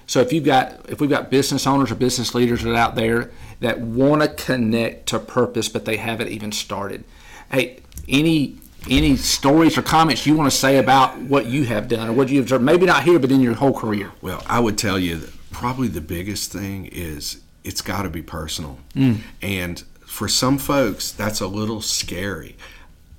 So 0.07 0.21
if 0.21 0.31
you've 0.31 0.45
got 0.45 0.89
if 0.89 1.01
we've 1.01 1.09
got 1.09 1.29
business 1.29 1.65
owners 1.65 1.91
or 1.91 1.95
business 1.95 2.35
leaders 2.35 2.63
that 2.63 2.71
are 2.71 2.75
out 2.75 2.95
there 2.95 3.31
that 3.59 3.79
want 3.79 4.21
to 4.21 4.27
connect 4.27 5.07
to 5.07 5.19
purpose, 5.19 5.69
but 5.69 5.85
they 5.85 5.97
haven't 5.97 6.29
even 6.29 6.51
started. 6.51 7.03
Hey, 7.51 7.79
any 8.07 8.57
any 8.89 9.15
stories 9.17 9.77
or 9.77 9.81
comments 9.81 10.25
you 10.25 10.35
want 10.35 10.51
to 10.51 10.57
say 10.57 10.77
about 10.77 11.17
what 11.17 11.45
you 11.45 11.65
have 11.65 11.87
done 11.87 12.09
or 12.09 12.13
what 12.13 12.29
you 12.29 12.37
have 12.37 12.45
observed? 12.45 12.63
Maybe 12.63 12.85
not 12.85 13.03
here, 13.03 13.19
but 13.19 13.31
in 13.31 13.41
your 13.41 13.53
whole 13.53 13.73
career. 13.73 14.11
Well, 14.21 14.43
I 14.47 14.59
would 14.59 14.77
tell 14.77 14.99
you 14.99 15.17
that 15.17 15.51
probably 15.51 15.87
the 15.87 16.01
biggest 16.01 16.51
thing 16.51 16.85
is 16.87 17.41
it's 17.63 17.81
got 17.81 18.03
to 18.03 18.09
be 18.09 18.21
personal. 18.21 18.79
Mm. 18.95 19.19
And 19.41 19.83
for 20.05 20.27
some 20.27 20.57
folks, 20.57 21.11
that's 21.11 21.41
a 21.41 21.47
little 21.47 21.81
scary. 21.81 22.55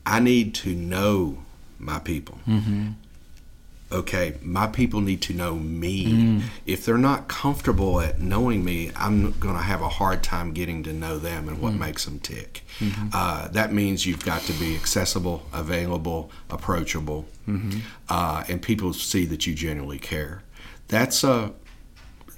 I 0.05 0.21
need 0.21 0.55
to 0.57 0.75
know 0.75 1.39
my 1.79 1.99
people. 1.99 2.39
Mm-hmm. 2.47 2.91
Okay, 3.93 4.35
my 4.43 4.67
people 4.67 5.01
need 5.01 5.23
to 5.23 5.33
know 5.33 5.55
me. 5.55 6.43
If 6.67 6.85
they're 6.85 6.99
not 6.99 7.29
comfortable 7.29 8.01
at 8.01 8.21
knowing 8.21 8.65
me, 8.65 8.91
I'm 8.97 9.33
going 9.39 9.55
to 9.57 9.63
have 9.63 9.81
a 9.81 9.89
hard 9.89 10.23
time 10.23 10.53
getting 10.53 10.83
to 10.85 10.93
know 10.93 11.19
them 11.19 11.49
and 11.49 11.61
what 11.61 11.75
makes 11.75 12.05
them 12.05 12.19
tick. 12.19 12.65
Uh, 13.13 13.49
that 13.49 13.73
means 13.73 14.05
you've 14.07 14.25
got 14.25 14.43
to 14.43 14.53
be 14.55 14.75
accessible, 14.75 15.47
available, 15.53 16.31
approachable, 16.51 17.27
uh, 18.09 18.45
and 18.49 18.61
people 18.61 18.93
see 18.93 19.25
that 19.27 19.47
you 19.47 19.55
genuinely 19.55 19.99
care. 19.99 20.43
That's 20.89 21.23
uh, 21.25 21.51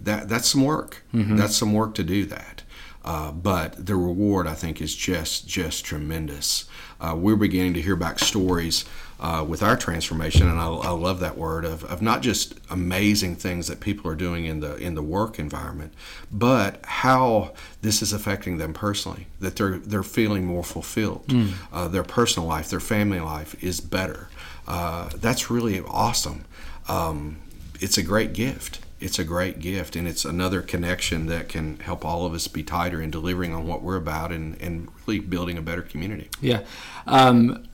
that 0.01 0.29
that's 0.29 0.49
some 0.49 0.65
work. 0.65 1.03
That's 1.37 1.57
some 1.57 1.73
work 1.73 1.95
to 1.95 2.05
do 2.05 2.25
that. 2.27 2.63
Uh, 3.05 3.33
but 3.33 3.87
the 3.87 3.97
reward, 3.97 4.47
I 4.47 4.55
think, 4.55 4.81
is 4.83 4.95
just 4.95 5.49
just 5.49 5.85
tremendous. 5.85 6.67
Uh, 7.01 7.15
we're 7.17 7.37
beginning 7.37 7.75
to 7.75 7.81
hear 7.81 7.97
back 7.97 8.19
stories 8.19 8.85
uh, 9.21 9.45
with 9.47 9.63
our 9.63 9.77
transformation, 9.77 10.49
and 10.49 10.59
I, 10.59 10.69
I 10.69 10.91
love 10.91 11.21
that 11.21 11.37
word 11.37 11.65
of, 11.65 11.85
of 11.85 12.01
not 12.01 12.23
just 12.23 12.55
amazing 12.71 13.37
things 13.37 13.67
that 13.67 13.81
people 13.81 14.11
are 14.11 14.15
doing 14.15 14.45
in 14.45 14.61
the 14.61 14.77
in 14.77 14.95
the 14.95 15.03
work 15.03 15.39
environment, 15.39 15.93
but 16.31 16.85
how 16.85 17.53
this 17.83 18.01
is 18.01 18.13
affecting 18.13 18.59
them 18.59 18.73
personally. 18.73 19.27
That 19.41 19.57
they're 19.57 19.79
they're 19.79 20.03
feeling 20.03 20.45
more 20.45 20.65
fulfilled. 20.65 21.25
Uh, 21.73 21.89
their 21.89 22.05
personal 22.05 22.49
life, 22.49 22.71
their 22.71 22.81
family 22.81 23.21
life 23.21 23.61
is 23.63 23.81
better. 23.81 24.29
Uh, 24.67 25.11
that's 25.17 25.51
really 25.51 25.81
awesome. 25.81 26.45
Um, 26.89 27.39
it's 27.81 27.99
a 27.99 28.03
great 28.03 28.33
gift. 28.35 28.81
It's 29.01 29.19
a 29.19 29.25
great 29.25 29.61
gift, 29.61 29.95
and 29.95 30.09
it's 30.09 30.25
another 30.25 30.61
connection 30.61 31.27
that 31.27 31.49
can 31.49 31.79
help 31.79 32.05
all 32.05 32.27
of 32.27 32.35
us 32.35 32.49
be 32.49 32.65
tighter 32.65 33.01
in 33.01 33.13
delivering 33.13 33.55
on 33.55 33.65
what 33.65 33.81
we're 33.81 33.97
about 33.97 34.33
and, 34.33 34.61
and 34.61 34.89
really 35.07 35.21
building 35.21 35.57
a 35.57 35.63
better 35.63 35.83
community. 35.83 36.29
Yeah. 36.41 36.65
Um, 37.07 37.68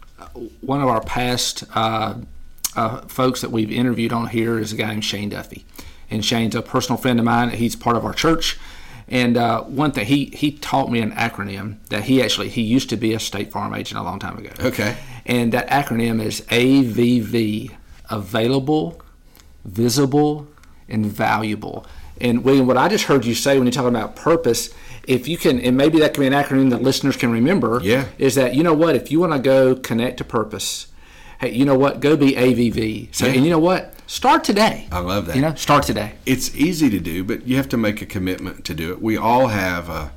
one 0.61 0.81
of 0.81 0.89
our 0.89 1.01
past 1.01 1.65
uh, 1.75 2.15
uh, 2.77 3.01
folks 3.03 3.41
that 3.41 3.51
we've 3.51 3.71
interviewed 3.71 4.13
on 4.13 4.29
here 4.29 4.59
is 4.59 4.73
a 4.73 4.77
guy 4.77 4.89
named 4.89 5.05
Shane 5.05 5.29
Duffy. 5.29 5.65
And 6.11 6.25
Shane's 6.25 6.55
a 6.55 6.63
personal 6.63 6.99
friend 6.99 7.19
of 7.19 7.25
mine. 7.25 7.51
He's 7.51 7.77
part 7.77 7.97
of 7.97 8.05
our 8.05 8.13
church. 8.13 8.59
And 9.09 9.37
uh, 9.37 9.63
one 9.63 9.93
thing, 9.93 10.07
he, 10.07 10.27
he 10.27 10.53
taught 10.53 10.91
me 10.91 11.01
an 11.01 11.13
acronym 11.13 11.77
that 11.89 12.05
he 12.05 12.23
actually, 12.23 12.49
he 12.49 12.63
used 12.63 12.89
to 12.91 12.97
be 12.97 13.13
a 13.13 13.21
State 13.21 13.53
Farm 13.53 13.75
agent 13.75 14.01
a 14.01 14.03
long 14.03 14.19
time 14.19 14.39
ago. 14.39 14.51
Okay. 14.61 14.97
And 15.27 15.53
that 15.53 15.69
acronym 15.69 16.23
is 16.23 16.41
AVV 16.43 17.75
Available, 18.11 19.01
Visible, 19.65 20.47
and 20.89 21.07
Valuable. 21.07 21.87
And 22.21 22.45
William, 22.45 22.67
what 22.67 22.77
I 22.77 22.89
just 22.89 23.05
heard 23.05 23.25
you 23.25 23.35
say 23.35 23.57
when 23.57 23.67
you're 23.67 23.73
talking 23.73 23.89
about 23.89 24.17
purpose, 24.17 24.73
if 25.07 25.29
you 25.29 25.37
can, 25.37 25.61
and 25.61 25.77
maybe 25.77 25.99
that 26.01 26.15
can 26.15 26.23
be 26.23 26.27
an 26.27 26.33
acronym 26.33 26.71
that 26.71 26.83
listeners 26.83 27.17
can 27.17 27.31
remember, 27.31 27.81
Yeah. 27.83 28.07
is 28.19 28.35
that, 28.35 28.55
you 28.55 28.63
know 28.63 28.75
what, 28.75 28.97
if 28.97 29.11
you 29.11 29.21
want 29.21 29.33
to 29.33 29.39
go 29.39 29.75
connect 29.75 30.19
to 30.19 30.25
purpose, 30.25 30.89
hey, 31.41 31.53
you 31.53 31.65
know 31.65 31.77
what, 31.77 32.01
go 32.01 32.17
be 32.17 32.33
AVV. 32.33 33.09
So, 33.13 33.27
Yeah. 33.27 33.33
and 33.35 33.45
you 33.45 33.51
know 33.51 33.59
what, 33.59 33.95
start 34.07 34.45
today. 34.45 34.89
I 34.91 35.01
love 35.01 35.27
that. 35.27 35.37
You 35.37 35.43
know, 35.43 35.55
start 35.55 35.85
today. 35.85 36.15
it's 36.27 36.55
easy 36.55 36.91
to 36.91 37.01
do, 37.01 37.25
but 37.25 37.47
you 37.47 37.57
have 37.57 37.69
to 37.71 37.77
make 37.77 38.03
a 38.03 38.07
commitment 38.07 38.65
to 38.65 38.75
do 38.75 38.93
it. 38.93 39.03
We 39.03 39.17
all 39.17 39.49
have 39.49 39.89
a. 39.89 40.13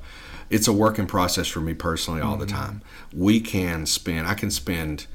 It's 0.50 0.66
a 0.66 0.72
working 0.72 1.08
process 1.08 1.46
for 1.50 1.60
me 1.60 1.74
personally 1.74 2.22
all 2.22 2.38
the 2.38 2.46
mm-hmm. 2.46 2.56
time. 2.56 2.82
We 3.14 3.42
can 3.42 3.86
spend. 3.86 4.28
I 4.28 4.34
can 4.34 4.50
spend 4.50 5.06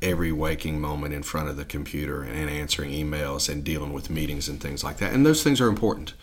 every 0.00 0.30
waking 0.30 0.80
moment 0.80 1.12
in 1.12 1.24
front 1.24 1.48
of 1.48 1.56
the 1.56 1.64
computer 1.64 2.22
and 2.22 2.48
answering 2.48 2.92
emails 2.92 3.48
and 3.48 3.64
dealing 3.64 3.92
with 3.92 4.10
meetings 4.10 4.48
and 4.48 4.60
things 4.60 4.84
like 4.84 4.98
that. 4.98 5.12
And 5.12 5.26
those 5.26 5.42
things 5.42 5.60
are 5.60 5.68
important. 5.68 6.14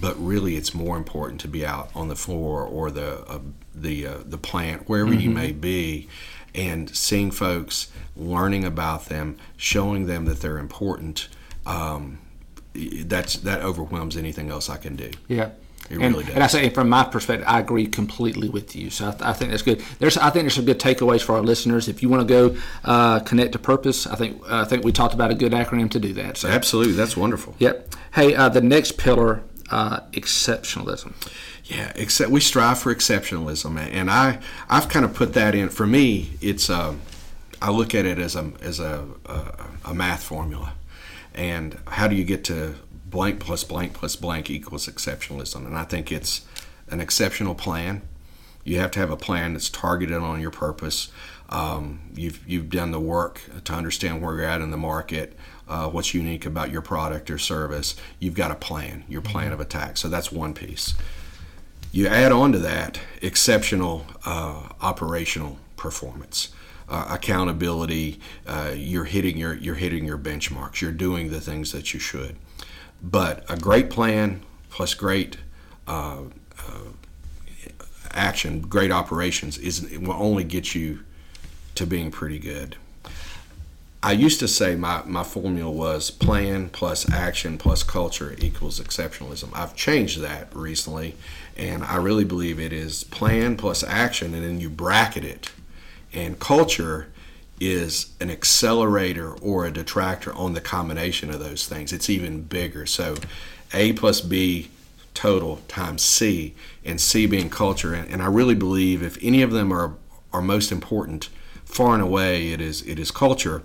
But 0.00 0.14
really, 0.24 0.56
it's 0.56 0.74
more 0.74 0.96
important 0.96 1.40
to 1.40 1.48
be 1.48 1.66
out 1.66 1.90
on 1.94 2.08
the 2.08 2.16
floor 2.16 2.62
or 2.62 2.90
the 2.90 3.24
uh, 3.26 3.40
the 3.74 4.06
uh, 4.06 4.18
the 4.24 4.38
plant, 4.38 4.88
wherever 4.88 5.12
you 5.12 5.30
may 5.30 5.52
be, 5.52 6.08
and 6.54 6.94
seeing 6.94 7.30
folks, 7.30 7.90
learning 8.16 8.64
about 8.64 9.06
them, 9.06 9.36
showing 9.56 10.06
them 10.06 10.26
that 10.26 10.40
they're 10.40 10.58
important. 10.58 11.28
Um, 11.66 12.20
that's 12.74 13.36
that 13.38 13.60
overwhelms 13.62 14.16
anything 14.16 14.50
else 14.50 14.68
I 14.70 14.76
can 14.76 14.94
do. 14.96 15.10
Yeah. 15.26 15.50
It 15.90 15.98
and, 16.00 16.12
really 16.14 16.24
does. 16.24 16.34
and 16.34 16.44
I 16.44 16.48
say, 16.48 16.68
from 16.68 16.90
my 16.90 17.04
perspective, 17.04 17.46
I 17.48 17.60
agree 17.60 17.86
completely 17.86 18.50
with 18.50 18.76
you. 18.76 18.90
So 18.90 19.08
I, 19.08 19.10
th- 19.12 19.22
I 19.22 19.32
think 19.32 19.50
that's 19.52 19.62
good. 19.62 19.82
There's, 19.98 20.18
I 20.18 20.28
think 20.28 20.42
there's 20.42 20.54
some 20.54 20.66
good 20.66 20.78
takeaways 20.78 21.22
for 21.22 21.34
our 21.34 21.40
listeners. 21.42 21.88
If 21.88 22.02
you 22.02 22.10
want 22.10 22.28
to 22.28 22.34
go 22.34 22.60
uh, 22.84 23.20
connect 23.20 23.52
to 23.52 23.58
purpose, 23.58 24.06
I 24.06 24.14
think, 24.14 24.42
I 24.50 24.64
think 24.64 24.84
we 24.84 24.92
talked 24.92 25.14
about 25.14 25.30
a 25.30 25.34
good 25.34 25.52
acronym 25.52 25.90
to 25.92 25.98
do 25.98 26.12
that. 26.14 26.36
So, 26.36 26.48
Absolutely, 26.48 26.92
that's 26.92 27.16
wonderful. 27.16 27.54
yep. 27.58 27.94
Hey, 28.12 28.34
uh, 28.34 28.50
the 28.50 28.60
next 28.60 28.98
pillar, 28.98 29.42
uh, 29.70 30.00
exceptionalism. 30.12 31.12
Yeah, 31.64 31.92
except 31.94 32.30
we 32.30 32.40
strive 32.40 32.78
for 32.78 32.94
exceptionalism, 32.94 33.78
and 33.78 34.10
I 34.10 34.38
I've 34.68 34.88
kind 34.88 35.04
of 35.04 35.14
put 35.14 35.34
that 35.34 35.54
in. 35.54 35.68
For 35.68 35.86
me, 35.86 36.30
it's 36.40 36.70
um, 36.70 37.00
I 37.60 37.70
look 37.70 37.94
at 37.94 38.06
it 38.06 38.18
as 38.18 38.36
a 38.36 38.52
as 38.62 38.80
a, 38.80 39.06
a 39.26 39.66
a 39.86 39.94
math 39.94 40.22
formula, 40.22 40.72
and 41.34 41.78
how 41.86 42.08
do 42.08 42.16
you 42.16 42.24
get 42.24 42.44
to 42.44 42.76
blank 43.06 43.40
plus 43.40 43.64
blank 43.64 43.94
plus 43.94 44.16
blank 44.16 44.50
equals 44.50 44.86
exceptionalism? 44.86 45.66
And 45.66 45.76
I 45.76 45.84
think 45.84 46.10
it's 46.10 46.42
an 46.90 47.00
exceptional 47.00 47.54
plan. 47.54 48.02
You 48.68 48.78
have 48.80 48.90
to 48.92 49.00
have 49.00 49.10
a 49.10 49.16
plan 49.16 49.54
that's 49.54 49.70
targeted 49.70 50.18
on 50.18 50.40
your 50.40 50.50
purpose. 50.50 51.08
Um, 51.48 52.00
you've 52.14 52.46
you've 52.46 52.68
done 52.68 52.90
the 52.90 53.00
work 53.00 53.40
to 53.64 53.72
understand 53.72 54.20
where 54.20 54.34
you're 54.36 54.44
at 54.44 54.60
in 54.60 54.70
the 54.70 54.76
market, 54.76 55.34
uh, 55.66 55.88
what's 55.88 56.12
unique 56.12 56.44
about 56.44 56.70
your 56.70 56.82
product 56.82 57.30
or 57.30 57.38
service. 57.38 57.96
You've 58.18 58.34
got 58.34 58.50
a 58.50 58.54
plan, 58.54 59.04
your 59.08 59.22
plan 59.22 59.52
of 59.52 59.60
attack. 59.60 59.96
So 59.96 60.08
that's 60.08 60.30
one 60.30 60.52
piece. 60.52 60.92
You 61.90 62.06
add 62.06 62.32
on 62.32 62.52
to 62.52 62.58
that 62.58 63.00
exceptional 63.22 64.04
uh, 64.26 64.68
operational 64.82 65.58
performance, 65.76 66.50
uh, 66.90 67.06
accountability. 67.08 68.20
Uh, 68.46 68.72
you're 68.76 69.04
hitting 69.04 69.38
your 69.38 69.54
you're 69.54 69.76
hitting 69.76 70.04
your 70.04 70.18
benchmarks. 70.18 70.82
You're 70.82 70.92
doing 70.92 71.30
the 71.30 71.40
things 71.40 71.72
that 71.72 71.94
you 71.94 72.00
should. 72.00 72.36
But 73.02 73.44
a 73.48 73.56
great 73.56 73.88
plan 73.88 74.42
plus 74.68 74.92
great 74.92 75.38
uh, 75.86 76.24
uh, 76.58 76.92
action, 78.18 78.60
great 78.60 78.90
operations 78.90 79.56
is 79.56 79.84
it 79.84 80.02
will 80.02 80.12
only 80.12 80.44
get 80.44 80.74
you 80.74 81.00
to 81.76 81.86
being 81.86 82.10
pretty 82.10 82.38
good. 82.38 82.76
I 84.02 84.12
used 84.12 84.38
to 84.40 84.48
say 84.48 84.76
my, 84.76 85.02
my 85.06 85.24
formula 85.24 85.70
was 85.70 86.10
plan 86.10 86.68
plus 86.68 87.10
action 87.10 87.58
plus 87.58 87.82
culture 87.82 88.36
equals 88.38 88.80
exceptionalism. 88.80 89.50
I've 89.54 89.74
changed 89.74 90.20
that 90.20 90.54
recently, 90.54 91.16
and 91.56 91.82
I 91.82 91.96
really 91.96 92.24
believe 92.24 92.60
it 92.60 92.72
is 92.72 93.04
plan 93.04 93.56
plus 93.56 93.82
action, 93.82 94.34
and 94.34 94.44
then 94.44 94.60
you 94.60 94.70
bracket 94.70 95.24
it. 95.24 95.50
And 96.12 96.38
culture 96.38 97.08
is 97.60 98.12
an 98.20 98.30
accelerator 98.30 99.32
or 99.32 99.66
a 99.66 99.72
detractor 99.72 100.32
on 100.32 100.52
the 100.54 100.60
combination 100.60 101.30
of 101.30 101.40
those 101.40 101.66
things. 101.66 101.92
It's 101.92 102.08
even 102.08 102.42
bigger. 102.42 102.86
So 102.86 103.16
A 103.72 103.94
plus 103.94 104.20
B 104.20 104.70
total 105.18 105.56
times 105.66 106.00
C, 106.00 106.54
and 106.84 107.00
C 107.00 107.26
being 107.26 107.50
culture. 107.50 107.92
And, 107.92 108.08
and 108.08 108.22
I 108.22 108.26
really 108.26 108.54
believe 108.54 109.02
if 109.02 109.18
any 109.20 109.42
of 109.42 109.50
them 109.50 109.72
are, 109.72 109.96
are 110.32 110.40
most 110.40 110.70
important, 110.70 111.28
far 111.64 111.92
and 111.94 112.02
away 112.02 112.52
it 112.52 112.60
is 112.60 112.82
it 112.82 113.00
is 113.00 113.10
culture. 113.10 113.64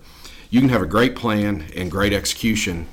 You 0.50 0.62
can 0.62 0.70
have 0.70 0.82
a 0.82 0.88
great 0.88 1.16
plan 1.16 1.68
and 1.76 1.92
great 1.92 2.12
execution 2.12 2.88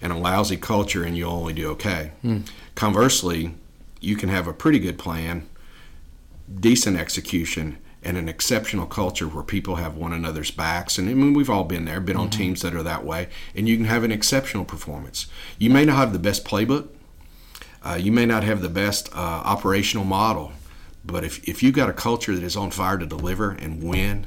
and 0.00 0.12
a 0.12 0.16
lousy 0.16 0.56
culture 0.56 1.04
and 1.04 1.16
you'll 1.16 1.30
only 1.30 1.52
do 1.52 1.70
okay. 1.70 2.10
Hmm. 2.22 2.40
Conversely, 2.74 3.54
you 4.00 4.16
can 4.16 4.28
have 4.28 4.48
a 4.48 4.52
pretty 4.52 4.80
good 4.80 4.98
plan, 4.98 5.48
decent 6.58 6.98
execution, 6.98 7.78
and 8.02 8.16
an 8.16 8.28
exceptional 8.28 8.86
culture 8.86 9.28
where 9.28 9.44
people 9.44 9.76
have 9.76 9.96
one 9.96 10.12
another's 10.12 10.50
backs. 10.50 10.98
And 10.98 11.08
I 11.08 11.14
mean, 11.14 11.34
we've 11.34 11.50
all 11.50 11.62
been 11.62 11.84
there, 11.84 12.00
been 12.00 12.16
on 12.16 12.30
mm-hmm. 12.30 12.42
teams 12.42 12.62
that 12.62 12.74
are 12.74 12.82
that 12.82 13.04
way, 13.04 13.28
and 13.54 13.68
you 13.68 13.76
can 13.76 13.86
have 13.86 14.02
an 14.02 14.10
exceptional 14.10 14.64
performance. 14.64 15.26
You 15.56 15.70
may 15.70 15.84
not 15.84 15.98
have 15.98 16.12
the 16.12 16.18
best 16.18 16.44
playbook, 16.44 16.88
uh, 17.84 17.98
you 18.00 18.12
may 18.12 18.26
not 18.26 18.44
have 18.44 18.62
the 18.62 18.68
best 18.68 19.08
uh, 19.12 19.18
operational 19.18 20.04
model, 20.04 20.52
but 21.04 21.24
if, 21.24 21.46
if 21.48 21.62
you've 21.62 21.74
got 21.74 21.88
a 21.88 21.92
culture 21.92 22.34
that 22.34 22.44
is 22.44 22.56
on 22.56 22.70
fire 22.70 22.98
to 22.98 23.06
deliver 23.06 23.50
and 23.50 23.82
win, 23.82 24.26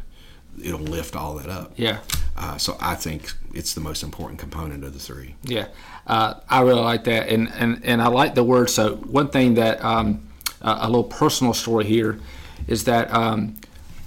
it'll 0.61 0.79
lift 0.79 1.15
all 1.15 1.35
that 1.35 1.49
up. 1.49 1.73
Yeah. 1.75 1.99
Uh, 2.37 2.57
so 2.57 2.77
I 2.81 2.95
think 2.95 3.31
it's 3.53 3.73
the 3.73 3.81
most 3.81 4.03
important 4.03 4.39
component 4.39 4.83
of 4.83 4.93
the 4.93 4.99
three. 4.99 5.35
Yeah, 5.43 5.67
uh, 6.05 6.35
I 6.49 6.61
really 6.61 6.81
like 6.81 7.05
that, 7.05 7.29
and, 7.29 7.49
and 7.53 7.83
and 7.85 8.01
I 8.01 8.07
like 8.07 8.35
the 8.35 8.43
word. 8.43 8.69
So 8.69 8.97
one 8.97 9.29
thing 9.29 9.53
that 9.53 9.83
um, 9.83 10.27
a 10.61 10.79
a 10.81 10.87
little 10.87 11.05
personal 11.05 11.53
story 11.53 11.85
here 11.85 12.19
is 12.67 12.83
that 12.85 13.13
um, 13.13 13.55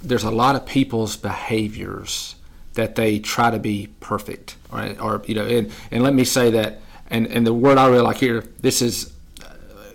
there's 0.03 0.23
a 0.23 0.31
lot 0.31 0.55
of 0.55 0.65
people's 0.65 1.17
behaviors 1.17 2.35
that 2.75 2.95
they 2.95 3.19
try 3.19 3.49
to 3.49 3.59
be 3.59 3.89
perfect, 3.99 4.55
right? 4.71 4.99
Or 5.01 5.23
you 5.25 5.33
know, 5.33 5.45
and 5.45 5.71
and 5.89 6.03
let 6.03 6.13
me 6.13 6.23
say 6.23 6.51
that, 6.51 6.81
and 7.09 7.25
and 7.27 7.47
the 7.47 7.53
word 7.53 7.79
I 7.79 7.87
really 7.87 8.03
like 8.03 8.17
here, 8.17 8.45
this 8.61 8.81
is 8.81 9.11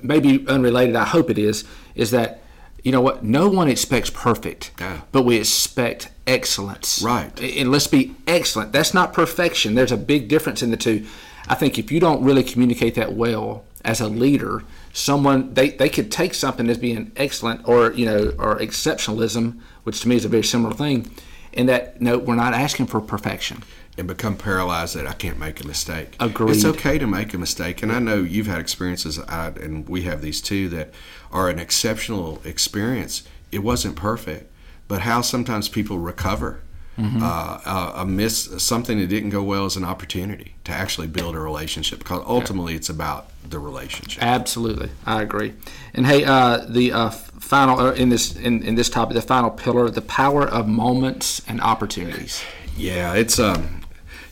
maybe 0.04 0.46
unrelated. 0.46 0.94
I 0.96 1.04
hope 1.04 1.30
it 1.30 1.38
is. 1.38 1.64
Is 1.94 2.10
that 2.12 2.40
you 2.82 2.92
know 2.92 3.00
what? 3.00 3.24
No 3.24 3.48
one 3.48 3.68
expects 3.68 4.10
perfect, 4.10 4.70
Yeah. 4.78 5.00
but 5.10 5.22
we 5.24 5.36
expect 5.36 6.10
excellence. 6.26 7.00
Right. 7.02 7.32
And 7.40 7.70
let's 7.72 7.86
be 7.86 8.14
excellent. 8.26 8.72
That's 8.72 8.92
not 8.92 9.14
perfection. 9.14 9.74
There's 9.74 9.90
a 9.92 9.96
big 9.96 10.28
difference 10.28 10.62
in 10.62 10.70
the 10.70 10.76
two. 10.76 11.06
I 11.48 11.54
think 11.54 11.78
if 11.78 11.90
you 11.90 11.98
don't 11.98 12.22
really 12.22 12.42
communicate 12.42 12.94
that 12.96 13.14
well 13.14 13.64
as 13.86 14.00
a 14.02 14.08
leader, 14.08 14.64
someone 14.92 15.54
they, 15.54 15.70
they 15.70 15.88
could 15.88 16.10
take 16.12 16.34
something 16.34 16.68
as 16.68 16.76
being 16.78 17.10
excellent 17.16 17.66
or 17.66 17.92
you 17.92 18.04
know 18.04 18.34
or 18.38 18.58
exceptionalism, 18.58 19.58
which 19.84 20.00
to 20.02 20.08
me 20.08 20.16
is 20.16 20.24
a 20.26 20.28
very 20.28 20.44
similar 20.44 20.74
thing, 20.74 21.10
in 21.54 21.66
that 21.66 22.00
no, 22.02 22.18
we're 22.18 22.34
not 22.34 22.52
asking 22.52 22.86
for 22.86 23.00
perfection. 23.00 23.62
And 23.96 24.08
become 24.08 24.36
paralyzed 24.36 24.96
that 24.96 25.06
I 25.06 25.12
can't 25.12 25.38
make 25.38 25.62
a 25.62 25.66
mistake. 25.66 26.16
Agreed. 26.18 26.56
It's 26.56 26.64
okay 26.64 26.98
to 26.98 27.06
make 27.06 27.32
a 27.34 27.38
mistake, 27.38 27.82
and 27.82 27.92
I 27.92 27.98
know 27.98 28.16
you've 28.16 28.46
had 28.46 28.58
experiences, 28.58 29.18
I, 29.20 29.48
and 29.48 29.88
we 29.88 30.02
have 30.02 30.20
these 30.20 30.40
too, 30.40 30.68
that 30.70 30.92
are 31.30 31.48
an 31.48 31.58
exceptional 31.58 32.40
experience. 32.44 33.22
It 33.52 33.60
wasn't 33.60 33.96
perfect, 33.96 34.50
but 34.88 35.02
how 35.02 35.20
sometimes 35.20 35.68
people 35.68 35.98
recover. 35.98 36.60
Uh, 36.96 37.58
uh, 37.64 37.92
a 37.96 38.06
miss 38.06 38.62
something 38.62 39.00
that 39.00 39.08
didn't 39.08 39.30
go 39.30 39.42
well 39.42 39.66
is 39.66 39.74
an 39.74 39.82
opportunity 39.82 40.54
to 40.62 40.70
actually 40.70 41.08
build 41.08 41.34
a 41.34 41.38
relationship 41.40 41.98
because 41.98 42.22
ultimately 42.24 42.76
it's 42.76 42.88
about 42.88 43.30
the 43.42 43.58
relationship. 43.58 44.22
Absolutely, 44.22 44.90
I 45.04 45.22
agree. 45.22 45.54
And 45.92 46.06
hey, 46.06 46.24
uh, 46.24 46.58
the 46.68 46.92
uh, 46.92 47.10
final 47.10 47.80
uh, 47.80 47.92
in 47.94 48.10
this 48.10 48.36
in, 48.36 48.62
in 48.62 48.76
this 48.76 48.88
topic, 48.88 49.16
the 49.16 49.22
final 49.22 49.50
pillar, 49.50 49.90
the 49.90 50.02
power 50.02 50.46
of 50.46 50.68
moments 50.68 51.42
and 51.48 51.60
opportunities. 51.60 52.44
Yeah, 52.76 53.14
it's 53.14 53.40
um, 53.40 53.83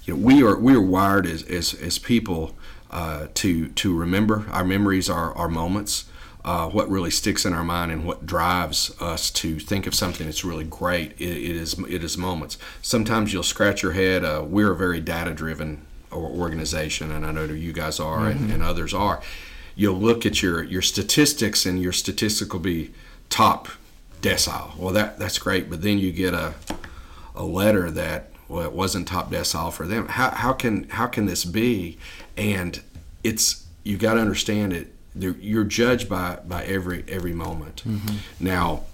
you 0.04 0.16
know, 0.16 0.26
we 0.26 0.42
are 0.42 0.58
we 0.58 0.74
are 0.74 0.80
wired 0.80 1.26
as 1.26 1.42
as, 1.44 1.74
as 1.74 1.98
people 1.98 2.54
uh, 2.90 3.28
to 3.34 3.68
to 3.68 3.96
remember. 3.96 4.46
Our 4.50 4.64
memories 4.64 5.08
are 5.08 5.34
our 5.34 5.48
moments. 5.48 6.06
Uh, 6.44 6.68
what 6.68 6.90
really 6.90 7.10
sticks 7.10 7.46
in 7.46 7.52
our 7.52 7.62
mind 7.62 7.92
and 7.92 8.04
what 8.04 8.26
drives 8.26 9.00
us 9.00 9.30
to 9.30 9.60
think 9.60 9.86
of 9.86 9.94
something 9.94 10.26
that's 10.26 10.44
really 10.44 10.64
great. 10.64 11.12
It, 11.20 11.36
it 11.36 11.56
is 11.56 11.78
it 11.78 12.02
is 12.02 12.18
moments. 12.18 12.58
Sometimes 12.82 13.32
you'll 13.32 13.44
scratch 13.44 13.80
your 13.82 13.92
head. 13.92 14.24
Uh, 14.24 14.44
we're 14.44 14.72
a 14.72 14.76
very 14.76 14.98
data 15.00 15.32
driven 15.34 15.86
organization, 16.12 17.12
and 17.12 17.24
I 17.24 17.30
know 17.30 17.46
that 17.46 17.56
you 17.56 17.72
guys 17.72 18.00
are, 18.00 18.26
and, 18.26 18.52
and 18.52 18.62
others 18.62 18.92
are. 18.92 19.22
You'll 19.76 19.98
look 19.98 20.26
at 20.26 20.42
your 20.42 20.64
your 20.64 20.82
statistics, 20.82 21.64
and 21.64 21.80
your 21.80 21.92
statistics 21.92 22.52
will 22.52 22.60
be 22.60 22.92
top 23.30 23.68
decile. 24.20 24.76
Well, 24.76 24.92
that 24.94 25.20
that's 25.20 25.38
great, 25.38 25.70
but 25.70 25.82
then 25.82 25.98
you 25.98 26.10
get 26.10 26.34
a 26.34 26.54
a 27.36 27.44
letter 27.44 27.88
that 27.92 28.31
well 28.52 28.64
it 28.64 28.72
wasn't 28.72 29.08
top 29.08 29.30
decile 29.30 29.72
for 29.72 29.86
them. 29.86 30.06
How, 30.08 30.30
how 30.30 30.52
can 30.52 30.88
how 30.90 31.06
can 31.06 31.26
this 31.26 31.44
be? 31.44 31.98
And 32.36 32.80
it's 33.24 33.66
you 33.82 33.96
got 33.96 34.14
to 34.14 34.20
understand 34.20 34.72
it. 34.72 34.94
You're 35.14 35.64
judged 35.64 36.08
by 36.08 36.38
by 36.46 36.64
every 36.64 37.04
every 37.08 37.32
moment. 37.32 37.82
Now 38.38 38.84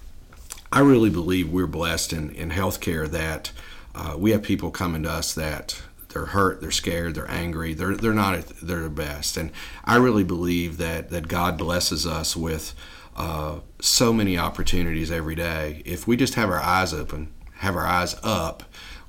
i 0.71 0.81
really 0.81 1.11
believe 1.11 1.51
we're 1.51 1.67
blessed 1.67 2.13
in 2.13 2.31
in 2.33 2.51
healthcare 2.51 3.09
that 3.09 3.53
uh, 3.95 4.15
we 4.19 4.33
have 4.33 4.43
people 4.43 4.71
coming 4.71 5.03
to 5.03 5.11
us 5.11 5.35
that 5.35 5.81
they're 6.11 6.27
hurt 6.27 6.61
they're 6.61 6.71
scared 6.71 7.15
they're 7.15 7.31
angry 7.31 7.73
they're 7.73 7.97
they're 7.97 8.13
not 8.13 8.35
at 8.35 8.49
their 8.61 8.89
best. 8.89 9.37
And 9.37 9.51
i 9.85 9.97
really 9.97 10.25
believe 10.25 10.77
that 10.79 11.11
that 11.11 11.27
god 11.29 11.57
blesses 11.59 12.07
us 12.07 12.37
with 12.37 12.75
uh, 13.17 13.59
so 13.81 14.13
many 14.13 14.39
opportunities 14.39 15.11
every 15.11 15.35
day. 15.35 15.83
If 15.85 16.07
we 16.07 16.17
just 16.17 16.35
have 16.35 16.51
our 16.51 16.61
eyes 16.61 16.95
open 16.95 17.33
have 17.59 17.77
our 17.77 17.87
eyes 17.87 18.15
up 18.23 18.63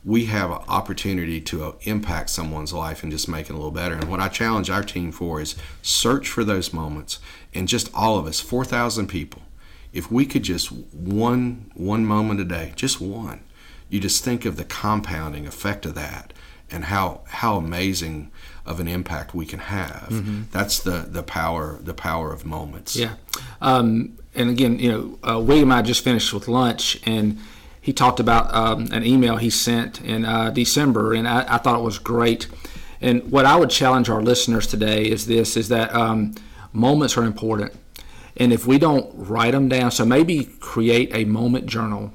we 0.06 0.26
have 0.26 0.50
an 0.50 0.62
opportunity 0.68 1.42
to 1.42 1.64
uh, 1.64 1.72
impact 1.82 2.30
someone's 2.30 2.74
life 2.74 3.04
and 3.04 3.12
just 3.12 3.28
make 3.28 3.50
it 3.50 3.54
a 3.54 3.56
little 3.56 3.72
better. 3.72 3.96
And 3.96 4.10
what 4.10 4.20
I 4.20 4.30
challenge 4.30 4.70
our 4.70 4.84
team 4.84 5.12
for 5.12 5.42
is 5.42 5.56
search 5.82 6.30
for 6.30 6.44
those 6.44 6.72
moments, 6.74 7.20
and 7.54 7.68
just 7.68 7.90
all 7.94 8.18
of 8.18 8.26
us, 8.26 8.40
four 8.40 8.64
thousand 8.64 9.08
people, 9.08 9.42
if 9.92 10.12
we 10.12 10.26
could 10.26 10.44
just 10.44 10.72
one 10.72 11.72
one 11.74 12.06
moment 12.06 12.40
a 12.40 12.46
day, 12.46 12.74
just 12.76 13.02
one, 13.02 13.42
you 13.90 14.00
just 14.00 14.24
think 14.24 14.46
of 14.46 14.56
the 14.56 14.64
compounding 14.64 15.46
effect 15.46 15.86
of 15.86 15.96
that, 15.96 16.34
and 16.72 16.86
how 16.86 17.22
how 17.28 17.58
amazing 17.58 18.32
of 18.66 18.80
an 18.80 18.88
impact 18.88 19.34
we 19.34 19.46
can 19.46 19.60
have. 19.60 20.52
That's 20.52 20.80
the 20.80 21.08
the 21.10 21.24
power 21.24 21.80
the 21.82 21.94
power 21.94 22.32
of 22.32 22.46
moments. 22.46 22.96
Yeah. 22.96 23.16
Um, 23.62 24.18
and 24.36 24.50
again, 24.50 24.80
you 24.80 24.92
know, 24.92 25.30
uh, 25.30 25.40
William 25.40 25.72
and 25.72 25.80
I 25.80 25.82
just 25.82 26.04
finished 26.04 26.34
with 26.34 26.48
lunch, 26.48 27.02
and 27.06 27.40
he 27.82 27.94
talked 27.94 28.20
about 28.20 28.54
um, 28.54 28.90
an 28.92 29.06
email 29.06 29.38
he 29.38 29.50
sent 29.50 30.02
in 30.02 30.26
uh, 30.26 30.50
December, 30.52 31.14
and 31.14 31.28
I, 31.28 31.56
I 31.56 31.58
thought 31.58 31.80
it 31.80 31.84
was 31.84 31.98
great. 32.00 32.48
And 33.02 33.32
what 33.32 33.46
I 33.46 33.56
would 33.56 33.70
challenge 33.70 34.10
our 34.10 34.22
listeners 34.22 34.68
today 34.68 35.04
is 35.04 35.26
this: 35.28 35.56
is 35.56 35.70
that 35.70 35.94
um, 35.96 36.36
moments 36.74 37.18
are 37.18 37.24
important, 37.24 37.74
and 38.38 38.52
if 38.52 38.68
we 38.68 38.78
don't 38.78 39.10
write 39.16 39.52
them 39.52 39.70
down, 39.70 39.92
so 39.92 40.06
maybe 40.06 40.46
create 40.60 41.10
a 41.14 41.24
moment 41.26 41.66
journal. 41.66 42.12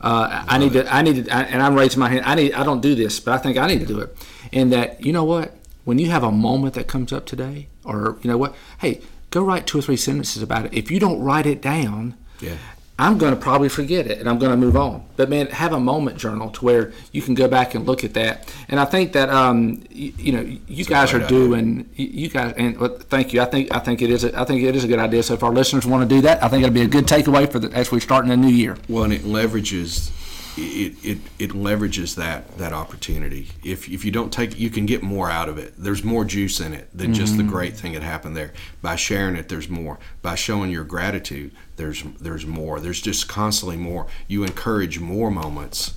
Uh, 0.00 0.44
I 0.48 0.58
need 0.58 0.72
to. 0.74 0.92
I 0.92 1.02
need 1.02 1.26
to. 1.26 1.34
I, 1.34 1.42
and 1.42 1.62
I'm 1.62 1.74
raising 1.74 2.00
my 2.00 2.08
hand. 2.08 2.24
I 2.24 2.34
need. 2.34 2.54
I 2.54 2.64
don't 2.64 2.80
do 2.80 2.94
this, 2.94 3.20
but 3.20 3.34
I 3.34 3.38
think 3.38 3.56
I 3.56 3.66
need 3.66 3.80
to 3.80 3.86
do 3.86 4.00
it. 4.00 4.16
And 4.52 4.72
that 4.72 5.04
you 5.04 5.12
know 5.12 5.24
what? 5.24 5.56
When 5.84 5.98
you 5.98 6.10
have 6.10 6.22
a 6.22 6.30
moment 6.32 6.74
that 6.74 6.86
comes 6.86 7.12
up 7.12 7.26
today, 7.26 7.68
or 7.84 8.18
you 8.22 8.30
know 8.30 8.36
what? 8.38 8.54
Hey, 8.78 9.00
go 9.30 9.42
write 9.42 9.66
two 9.66 9.78
or 9.78 9.82
three 9.82 9.96
sentences 9.96 10.42
about 10.42 10.66
it. 10.66 10.74
If 10.74 10.90
you 10.90 11.00
don't 11.00 11.20
write 11.20 11.46
it 11.46 11.60
down, 11.60 12.14
Yeah. 12.40 12.56
I'm 12.98 13.18
going 13.18 13.34
to 13.34 13.40
probably 13.40 13.68
forget 13.68 14.06
it 14.06 14.18
and 14.18 14.28
I'm 14.28 14.38
going 14.38 14.52
to 14.52 14.56
move 14.56 14.76
on. 14.76 15.04
But 15.16 15.28
man, 15.28 15.46
have 15.46 15.72
a 15.72 15.80
moment 15.80 16.18
journal 16.18 16.50
to 16.50 16.64
where 16.64 16.92
you 17.10 17.22
can 17.22 17.34
go 17.34 17.48
back 17.48 17.74
and 17.74 17.86
look 17.86 18.04
at 18.04 18.14
that. 18.14 18.52
And 18.68 18.78
I 18.78 18.84
think 18.84 19.12
that 19.14 19.28
um, 19.30 19.82
you, 19.90 20.12
you 20.18 20.32
know 20.32 20.40
you 20.68 20.84
guys 20.84 21.12
are 21.12 21.16
idea. 21.16 21.28
doing 21.28 21.88
you, 21.94 22.06
you 22.06 22.28
guys 22.28 22.54
and 22.56 22.78
well, 22.78 22.96
thank 22.98 23.32
you. 23.32 23.40
I 23.40 23.46
think 23.46 23.74
I 23.74 23.78
think 23.78 24.02
it 24.02 24.10
is 24.10 24.24
a, 24.24 24.38
I 24.38 24.44
think 24.44 24.62
it 24.62 24.76
is 24.76 24.84
a 24.84 24.88
good 24.88 24.98
idea. 24.98 25.22
So 25.22 25.34
if 25.34 25.42
our 25.42 25.52
listeners 25.52 25.86
want 25.86 26.08
to 26.08 26.14
do 26.14 26.20
that, 26.22 26.42
I 26.42 26.48
think 26.48 26.62
it'll 26.62 26.74
be 26.74 26.82
a 26.82 26.86
good 26.86 27.06
takeaway 27.06 27.50
for 27.50 27.58
the, 27.58 27.70
as 27.76 27.90
we 27.90 27.98
start 27.98 28.24
in 28.24 28.30
a 28.30 28.36
new 28.36 28.48
year. 28.48 28.76
Well, 28.88 29.04
and 29.04 29.12
it 29.12 29.22
leverages 29.22 30.10
it, 30.56 31.04
it, 31.04 31.18
it 31.38 31.50
leverages 31.50 32.14
that 32.16 32.58
that 32.58 32.72
opportunity. 32.72 33.48
If 33.64 33.88
if 33.88 34.04
you 34.04 34.10
don't 34.10 34.32
take, 34.32 34.58
you 34.58 34.70
can 34.70 34.86
get 34.86 35.02
more 35.02 35.30
out 35.30 35.48
of 35.48 35.58
it. 35.58 35.74
There's 35.78 36.04
more 36.04 36.24
juice 36.24 36.60
in 36.60 36.74
it 36.74 36.88
than 36.96 37.14
just 37.14 37.36
the 37.36 37.42
mm-hmm. 37.42 37.52
great 37.52 37.76
thing 37.76 37.92
that 37.92 38.02
happened 38.02 38.36
there. 38.36 38.52
By 38.82 38.96
sharing 38.96 39.36
it, 39.36 39.48
there's 39.48 39.68
more. 39.68 39.98
By 40.20 40.34
showing 40.34 40.70
your 40.70 40.84
gratitude, 40.84 41.52
there's 41.76 42.02
there's 42.20 42.46
more. 42.46 42.80
There's 42.80 43.00
just 43.00 43.28
constantly 43.28 43.76
more. 43.76 44.06
You 44.28 44.44
encourage 44.44 45.00
more 45.00 45.30
moments 45.30 45.94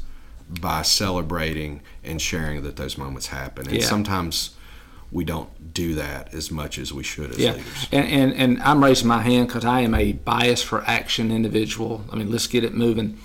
by 0.49 0.83
celebrating 0.83 1.81
and 2.03 2.21
sharing 2.21 2.63
that 2.63 2.75
those 2.75 2.97
moments 2.97 3.27
happen. 3.27 3.67
And 3.67 3.77
Yeah. 3.77 3.85
sometimes 3.85 4.51
we 5.11 5.23
don't 5.23 5.73
do 5.73 5.95
that 5.95 6.33
as 6.33 6.51
much 6.51 6.77
as 6.77 6.93
we 6.93 7.03
should 7.03 7.31
as 7.31 7.39
Yeah, 7.39 7.53
leaders. 7.53 7.87
and, 7.91 8.07
and 8.07 8.33
and 8.33 8.61
I'm 8.61 8.83
raising 8.83 9.07
my 9.07 9.21
hand 9.21 9.47
because 9.47 9.65
I 9.65 9.81
am 9.81 9.93
a 9.93 10.13
bias 10.13 10.61
for 10.61 10.83
action 10.87 11.31
individual. 11.31 12.05
I 12.11 12.15
mean, 12.15 12.31
let's 12.31 12.47
get 12.47 12.63
it 12.63 12.73
moving. 12.73 13.17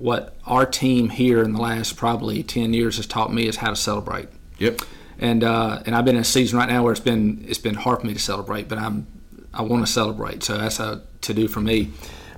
What 0.00 0.34
our 0.46 0.64
team 0.66 1.10
here 1.10 1.42
in 1.42 1.52
the 1.52 1.60
last 1.60 1.96
probably 1.96 2.42
ten 2.42 2.72
years 2.74 2.96
has 2.96 3.06
taught 3.06 3.32
me 3.32 3.46
is 3.46 3.56
how 3.56 3.70
to 3.70 3.76
celebrate. 3.76 4.28
Yep. 4.58 4.80
and 5.18 5.44
uh, 5.44 5.82
and 5.86 5.94
I've 5.94 6.04
been 6.04 6.16
in 6.16 6.22
a 6.22 6.24
season 6.24 6.58
right 6.58 6.68
now 6.68 6.82
where 6.82 6.92
it's 6.92 7.00
been 7.00 7.44
it's 7.48 7.58
been 7.58 7.74
hard 7.74 8.00
for 8.00 8.06
me 8.06 8.14
to 8.14 8.18
celebrate, 8.18 8.68
but 8.68 8.78
I'm 8.78 9.06
I 9.52 9.62
want 9.62 9.86
to 9.86 9.92
celebrate, 9.92 10.42
so 10.42 10.56
that's 10.58 10.80
a 10.80 11.02
to 11.22 11.34
do 11.34 11.48
for 11.48 11.60
me. 11.60 11.90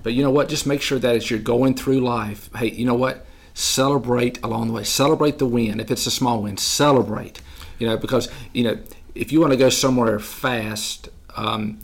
But 0.02 0.14
you 0.14 0.22
know 0.22 0.30
what? 0.30 0.48
Just 0.48 0.66
make 0.66 0.82
sure 0.82 0.98
that 0.98 1.14
as 1.14 1.30
you're 1.30 1.38
going 1.40 1.74
through 1.74 2.00
life, 2.00 2.50
hey, 2.56 2.70
you 2.70 2.84
know 2.84 2.94
what? 2.94 3.24
Celebrate 3.54 4.42
along 4.42 4.66
the 4.68 4.72
way. 4.72 4.82
Celebrate 4.84 5.38
the 5.38 5.46
win. 5.46 5.78
If 5.78 5.90
it's 5.90 6.06
a 6.06 6.10
small 6.10 6.42
win, 6.42 6.56
celebrate. 6.56 7.40
You 7.78 7.86
know, 7.88 7.96
because 7.96 8.28
you 8.52 8.64
know 8.64 8.78
if 9.14 9.30
you 9.32 9.40
want 9.40 9.52
to 9.52 9.56
go 9.58 9.68
somewhere 9.68 10.18
fast. 10.18 11.08
Um, 11.36 11.78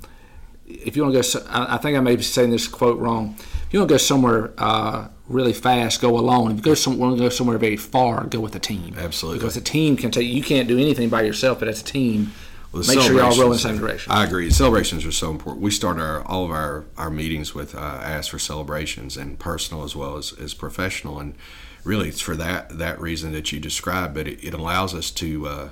if 0.67 0.97
you 0.97 1.03
want 1.03 1.15
to 1.15 1.19
go, 1.19 1.23
so- 1.23 1.47
I 1.49 1.75
I 1.75 1.79
think 1.79 1.97
I 1.97 2.01
may 2.01 2.17
be 2.17 2.23
saying 2.23 2.51
this 2.51 2.69
quote 2.69 2.99
wrong. 2.99 3.37
If 3.39 3.73
you 3.73 3.79
want 3.81 3.89
to 3.89 3.95
go 3.95 3.99
somewhere 3.99 4.53
uh, 4.59 5.09
really 5.29 5.53
fast, 5.53 6.01
go 6.01 6.19
alone. 6.19 6.51
If 6.53 6.57
you 6.59 6.63
go 6.63 6.75
some, 6.75 6.99
want 6.99 7.17
to 7.17 7.23
go 7.23 7.29
somewhere 7.29 7.59
very 7.59 7.77
far, 7.77 8.25
go 8.25 8.41
with 8.41 8.55
a 8.57 8.59
team. 8.59 8.95
Absolutely. 8.97 9.39
Because 9.39 9.57
a 9.57 9.61
team 9.61 9.97
can 9.97 10.11
take. 10.11 10.27
You 10.27 10.43
can't 10.43 10.69
do 10.69 10.79
anything 10.79 11.09
by 11.09 11.23
yourself, 11.23 11.59
but 11.59 11.69
as 11.69 11.81
a 11.81 11.85
team, 11.85 12.33
Well, 12.73 12.83
make 12.87 13.01
sure 13.01 13.17
y'all 13.17 13.37
row 13.39 13.47
in 13.47 13.53
the 13.53 13.59
same 13.59 13.79
direction. 13.79 14.13
I 14.13 14.25
agree. 14.25 14.51
Celebrations 14.51 15.05
are 15.05 15.13
so 15.13 15.31
important. 15.31 15.63
We 15.63 15.71
start 15.71 15.99
our 15.99 16.23
all 16.25 16.45
of 16.45 16.51
our, 16.51 16.85
our 16.97 17.11
meetings 17.11 17.55
with 17.55 17.75
uh, 17.75 17.79
ask 17.79 18.31
for 18.31 18.39
celebrations 18.39 19.17
and 19.17 19.39
personal 19.39 19.85
as 19.85 19.95
well 19.95 20.17
as, 20.17 20.33
as 20.33 20.55
professional. 20.55 21.19
And 21.19 21.35
really, 21.85 22.09
it's 22.09 22.21
for 22.21 22.37
that 22.37 22.79
that 22.79 23.01
reason 23.01 23.33
that 23.33 23.53
you 23.53 23.61
described. 23.61 24.15
But 24.15 24.27
it, 24.29 24.43
it 24.43 24.55
allows 24.55 24.95
us 24.95 25.11
to 25.13 25.47
uh, 25.47 25.71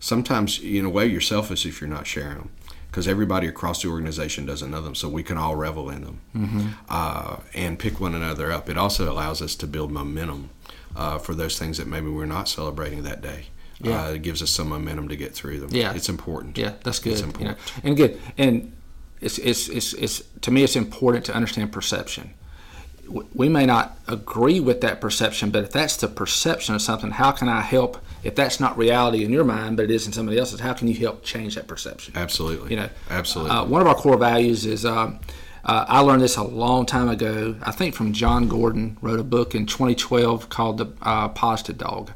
sometimes, 0.00 0.60
in 0.60 0.84
a 0.84 0.90
way, 0.90 1.06
you're 1.06 1.20
selfish 1.20 1.64
if 1.66 1.80
you're 1.80 1.90
not 1.90 2.06
sharing 2.06 2.38
them. 2.38 2.50
Because 2.90 3.06
everybody 3.06 3.46
across 3.46 3.82
the 3.82 3.88
organization 3.88 4.46
doesn't 4.46 4.70
know 4.70 4.80
them, 4.80 4.94
so 4.94 5.08
we 5.08 5.22
can 5.22 5.36
all 5.36 5.56
revel 5.56 5.90
in 5.90 6.02
them 6.04 6.20
Mm-hmm. 6.34 6.68
uh, 6.88 7.36
and 7.54 7.78
pick 7.78 8.00
one 8.00 8.14
another 8.14 8.50
up. 8.50 8.68
It 8.70 8.78
also 8.78 9.12
allows 9.12 9.42
us 9.42 9.54
to 9.56 9.66
build 9.66 9.90
momentum 9.92 10.50
uh, 10.96 11.18
for 11.18 11.34
those 11.34 11.58
things 11.58 11.76
that 11.78 11.86
maybe 11.86 12.08
we're 12.08 12.26
not 12.26 12.48
celebrating 12.48 13.02
that 13.02 13.20
day. 13.20 13.46
Yeah. 13.80 14.04
Uh, 14.06 14.10
it 14.12 14.22
gives 14.22 14.42
us 14.42 14.50
some 14.50 14.70
momentum 14.70 15.08
to 15.08 15.16
get 15.16 15.34
through 15.34 15.60
them. 15.60 15.68
Yeah. 15.70 15.92
it's 15.94 16.08
important. 16.08 16.56
yeah, 16.58 16.72
that's 16.82 16.98
good. 16.98 17.12
It's 17.12 17.20
you 17.20 17.26
know. 17.26 17.32
important. 17.50 17.58
and 17.84 17.96
good. 17.96 18.20
And 18.38 18.72
it's, 19.20 19.38
it's 19.38 19.68
it's 19.68 19.92
it's 19.94 20.22
to 20.40 20.50
me, 20.50 20.64
it's 20.64 20.74
important 20.76 21.24
to 21.26 21.34
understand 21.34 21.70
perception. 21.72 22.34
We 23.34 23.48
may 23.48 23.64
not 23.66 23.96
agree 24.06 24.60
with 24.60 24.80
that 24.80 25.00
perception, 25.00 25.50
but 25.50 25.64
if 25.64 25.70
that's 25.72 25.96
the 25.96 26.08
perception 26.08 26.74
of 26.74 26.82
something, 26.82 27.10
how 27.12 27.32
can 27.32 27.48
I 27.48 27.60
help? 27.60 27.98
If 28.24 28.34
that's 28.34 28.58
not 28.58 28.76
reality 28.76 29.24
in 29.24 29.30
your 29.32 29.44
mind, 29.44 29.76
but 29.76 29.84
it 29.84 29.90
is 29.92 30.06
in 30.06 30.12
somebody 30.12 30.38
else's, 30.38 30.60
how 30.60 30.72
can 30.72 30.88
you 30.88 30.94
help 30.94 31.22
change 31.22 31.54
that 31.54 31.68
perception? 31.68 32.14
Absolutely. 32.16 32.70
You 32.70 32.76
know, 32.76 32.88
absolutely. 33.10 33.52
Uh, 33.56 33.64
one 33.64 33.80
of 33.80 33.86
our 33.86 33.94
core 33.94 34.16
values 34.18 34.66
is 34.66 34.84
um, 34.84 35.20
uh, 35.64 35.84
I 35.88 36.00
learned 36.00 36.22
this 36.22 36.36
a 36.36 36.42
long 36.42 36.84
time 36.86 37.08
ago. 37.08 37.54
I 37.62 37.70
think 37.70 37.94
from 37.94 38.12
Jon 38.12 38.48
Gordon 38.48 38.96
wrote 39.02 39.20
a 39.20 39.24
book 39.24 39.54
in 39.54 39.66
2012 39.66 40.48
called 40.48 40.78
The 40.78 40.92
uh, 41.02 41.28
Positive 41.28 41.78
Dog, 41.78 42.10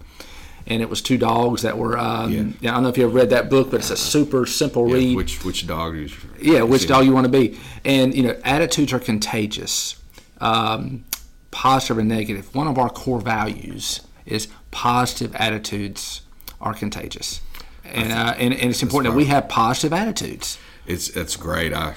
and 0.67 0.83
it 0.83 0.89
was 0.89 1.03
two 1.03 1.19
dogs 1.19 1.63
that 1.63 1.79
were. 1.79 1.97
Um, 1.99 2.33
Yeah. 2.33 2.43
yeah, 2.61 2.71
I 2.71 2.75
don't 2.75 2.83
know 2.85 2.89
if 2.89 2.99
you 2.99 3.05
ever 3.05 3.15
read 3.15 3.31
that 3.31 3.49
book, 3.49 3.71
but 3.71 3.81
it's 3.81 3.91
a 3.91 3.97
super 3.97 4.45
simple 4.47 4.89
Yeah, 4.89 4.95
read. 4.95 5.17
which 5.17 5.45
which 5.45 5.67
dog? 5.69 5.95
Is, 5.97 6.13
yeah, 6.41 6.63
which 6.63 6.87
dog 6.89 7.05
you 7.05 7.13
want 7.13 7.27
to 7.27 7.33
be, 7.33 7.59
and 7.85 8.13
you 8.15 8.23
know, 8.25 8.37
attitudes 8.45 8.93
are 8.93 8.99
contagious, 9.01 9.97
um, 10.41 11.05
positive 11.53 11.99
and 11.99 12.09
negative. 12.09 12.53
One 12.55 12.67
of 12.67 12.79
our 12.79 12.91
core 12.91 13.21
values 13.21 14.01
is 14.27 14.49
positive 14.73 15.37
attitudes 15.37 16.23
are 16.61 16.75
contagious. 16.75 17.41
And, 17.85 18.13
uh, 18.13 18.35
and, 18.37 18.53
and 18.53 18.71
it's 18.71 18.83
important 18.83 19.13
that 19.13 19.17
we 19.17 19.27
have 19.27 19.49
positive 19.49 19.93
attitudes. 19.93 20.59
It's 20.87 21.09
it's 21.11 21.37
great. 21.37 21.73
I 21.73 21.95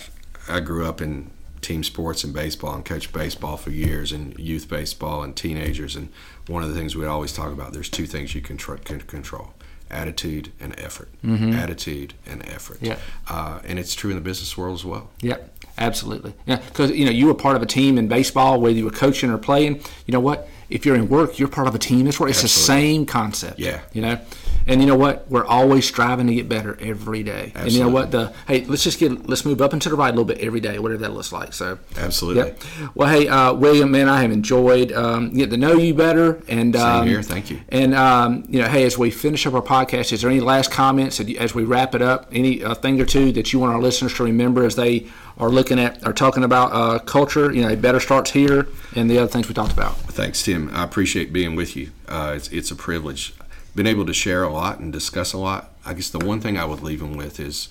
I 0.48 0.60
grew 0.60 0.86
up 0.86 1.02
in 1.02 1.32
team 1.62 1.84
sports 1.84 2.24
and 2.24 2.32
baseball 2.34 2.76
and 2.76 2.86
coached 2.86 3.12
baseball 3.12 3.58
for 3.58 3.72
years 3.72 4.12
and 4.12 4.38
youth 4.38 4.70
baseball 4.70 5.24
and 5.24 5.36
teenagers. 5.36 5.96
And 5.96 6.10
one 6.48 6.62
of 6.62 6.70
the 6.70 6.76
things 6.76 6.96
we 6.96 7.08
always 7.08 7.34
talk 7.34 7.52
about 7.52 7.74
there's 7.74 7.90
two 7.90 8.06
things 8.06 8.36
you 8.36 8.42
can, 8.42 8.58
tr- 8.58 8.76
can 8.76 9.02
control 9.02 9.54
attitude 9.90 10.52
and 10.60 10.80
effort. 10.80 11.10
Mm-hmm. 11.24 11.54
Attitude 11.54 12.14
and 12.28 12.48
effort. 12.48 12.78
Yeah. 12.82 12.98
Uh, 13.28 13.62
and 13.64 13.80
it's 13.80 13.96
true 13.96 14.12
in 14.12 14.16
the 14.16 14.22
business 14.22 14.56
world 14.58 14.76
as 14.76 14.86
well. 14.86 15.10
Yep. 15.22 15.52
Absolutely. 15.78 16.34
Yeah, 16.46 16.58
because 16.58 16.92
you 16.92 17.06
know 17.06 17.12
you 17.12 17.26
were 17.28 17.34
part 17.34 17.56
of 17.56 17.62
a 17.62 17.66
team 17.66 17.98
in 17.98 18.08
baseball, 18.08 18.62
whether 18.62 18.78
you 18.78 18.86
were 18.86 18.92
coaching 18.92 19.30
or 19.30 19.38
playing. 19.38 19.82
You 20.06 20.14
know 20.14 20.22
what? 20.22 20.48
If 20.70 20.86
you're 20.86 20.96
in 20.96 21.10
work, 21.10 21.40
you're 21.40 21.48
part 21.48 21.68
of 21.68 21.76
a 21.76 21.80
team. 21.80 22.08
It's, 22.08 22.20
it's 22.20 22.42
the 22.42 22.48
same 22.48 23.06
concept. 23.06 23.60
Yeah. 23.60 23.82
You 23.94 24.02
know, 24.02 24.20
and 24.68 24.82
you 24.82 24.88
know 24.88 24.96
what? 24.96 25.30
We're 25.30 25.46
always 25.46 25.88
striving 25.88 26.28
to 26.28 26.34
get 26.34 26.50
better 26.50 26.78
every 26.82 27.22
day. 27.24 27.52
Absolutely. 27.56 27.62
And 27.62 27.72
you 27.74 27.80
know 27.82 27.90
what? 27.90 28.12
The 28.12 28.34
hey, 28.48 28.66
let's 28.66 28.84
just 28.84 29.00
get 29.00 29.30
let's 29.30 29.46
move 29.46 29.62
up 29.62 29.74
and 29.74 29.82
to 29.84 29.90
the 29.90 29.96
right 29.96 30.10
a 30.10 30.12
little 30.12 30.26
bit 30.26 30.40
every 30.40 30.60
day, 30.60 30.80
whatever 30.80 31.02
that 31.04 31.14
looks 31.14 31.32
like. 31.32 31.54
So 31.54 31.78
absolutely. 31.98 32.44
Yep. 32.44 32.64
Well, 32.96 33.10
hey, 33.10 33.28
uh, 33.28 33.54
William, 33.54 33.92
man, 33.92 34.10
I 34.10 34.22
have 34.22 34.32
enjoyed 34.32 34.92
um, 34.92 35.32
getting 35.34 35.52
to 35.52 35.58
know 35.58 35.74
you 35.74 35.94
better. 35.94 36.42
And 36.48 36.74
Same 36.74 36.84
um, 36.84 37.08
here. 37.08 37.22
Thank 37.22 37.52
you. 37.52 37.62
And 37.70 37.94
um, 37.94 38.46
you 38.50 38.60
know, 38.62 38.68
hey, 38.68 38.86
as 38.86 38.98
we 38.98 39.12
finish 39.12 39.46
up 39.46 39.54
our 39.54 39.62
podcast, 39.62 40.12
is 40.12 40.22
there 40.22 40.32
any 40.32 40.40
last 40.40 40.72
comments 40.72 41.20
as 41.20 41.54
we 41.54 41.64
wrap 41.64 41.94
it 41.94 42.02
up? 42.02 42.28
Any 42.32 42.64
uh, 42.64 42.74
thing 42.74 43.00
or 43.00 43.06
two 43.06 43.32
that 43.34 43.54
you 43.54 43.60
want 43.60 43.74
our 43.74 43.82
listeners 43.82 44.16
to 44.16 44.24
remember 44.24 44.66
as 44.66 44.76
they 44.76 45.08
are 45.38 45.50
looking 45.50 45.80
at 45.80 46.04
are 46.06 46.14
talking 46.14 46.44
about 46.44 46.72
uh, 46.72 47.00
culture? 47.00 47.54
You 47.54 47.62
know, 47.62 47.70
it 47.70 47.82
better 47.82 48.00
starts 48.00 48.32
here, 48.32 48.68
and 48.96 49.12
the 49.12 49.20
other 49.20 49.28
things 49.28 49.48
we 49.48 49.54
talked 49.54 49.74
about. 49.74 49.96
Thanks, 49.98 50.42
Tim. 50.42 50.55
I 50.56 50.84
appreciate 50.84 51.32
being 51.34 51.56
with 51.56 51.76
you. 51.76 51.92
Uh, 52.08 52.34
it's, 52.36 52.50
it's 52.50 52.72
a 52.72 52.76
privilege. 52.76 53.34
Been 53.76 53.88
able 53.88 54.06
to 54.06 54.14
share 54.14 54.44
a 54.44 54.50
lot 54.50 54.80
and 54.80 54.92
discuss 54.92 55.34
a 55.34 55.38
lot. 55.38 55.72
I 55.86 55.94
guess 55.94 56.10
the 56.10 56.20
one 56.20 56.40
thing 56.40 56.58
I 56.58 56.66
would 56.66 56.82
leave 56.82 57.00
them 57.00 57.18
with 57.18 57.40
is, 57.40 57.70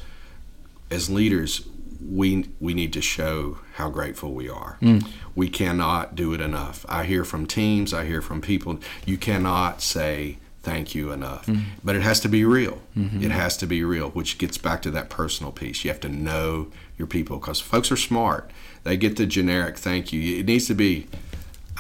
as 0.91 1.09
leaders, 1.09 1.67
we 2.05 2.47
we 2.61 2.75
need 2.75 2.93
to 2.93 3.01
show 3.01 3.59
how 3.75 3.89
grateful 3.91 4.35
we 4.35 4.49
are. 4.49 4.77
Mm. 4.83 5.07
We 5.35 5.49
cannot 5.49 6.15
do 6.15 6.35
it 6.35 6.41
enough. 6.41 6.85
I 6.89 7.05
hear 7.05 7.25
from 7.25 7.47
teams. 7.47 7.95
I 7.95 8.05
hear 8.05 8.21
from 8.21 8.41
people. 8.41 8.79
You 9.07 9.17
cannot 9.17 9.81
say 9.81 10.39
thank 10.63 10.95
you 10.95 11.13
enough. 11.13 11.47
Mm. 11.47 11.65
But 11.83 11.97
it 11.97 12.03
has 12.03 12.21
to 12.21 12.29
be 12.29 12.45
real. 12.45 12.81
Mm-hmm. 12.97 13.23
It 13.23 13.31
has 13.31 13.57
to 13.59 13.67
be 13.67 13.85
real, 13.85 14.11
which 14.11 14.39
gets 14.39 14.59
back 14.59 14.83
to 14.83 14.91
that 14.93 15.11
personal 15.11 15.53
piece. 15.53 15.85
You 15.85 15.91
have 15.91 16.01
to 16.01 16.09
know 16.09 16.69
your 16.99 17.07
people 17.07 17.39
because 17.39 17.61
folks 17.61 17.93
are 17.93 17.97
smart. 17.97 18.51
They 18.83 18.97
get 18.97 19.17
the 19.17 19.27
generic 19.27 19.79
thank 19.79 20.13
you. 20.13 20.39
It 20.39 20.47
needs 20.47 20.67
to 20.67 20.75
be 20.75 21.07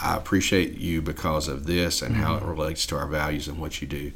I 0.01 0.17
appreciate 0.17 0.75
you 0.79 1.03
because 1.03 1.49
of 1.49 1.67
this 1.67 2.03
and 2.03 2.15
mm-hmm. 2.15 2.25
how 2.25 2.35
it 2.35 2.41
mm-hmm. 2.41 2.51
relates 2.51 2.87
to 2.87 2.97
our 2.97 3.07
values 3.07 3.49
and 3.49 3.59
what 3.59 3.81
you 3.81 3.89
do. 3.89 4.13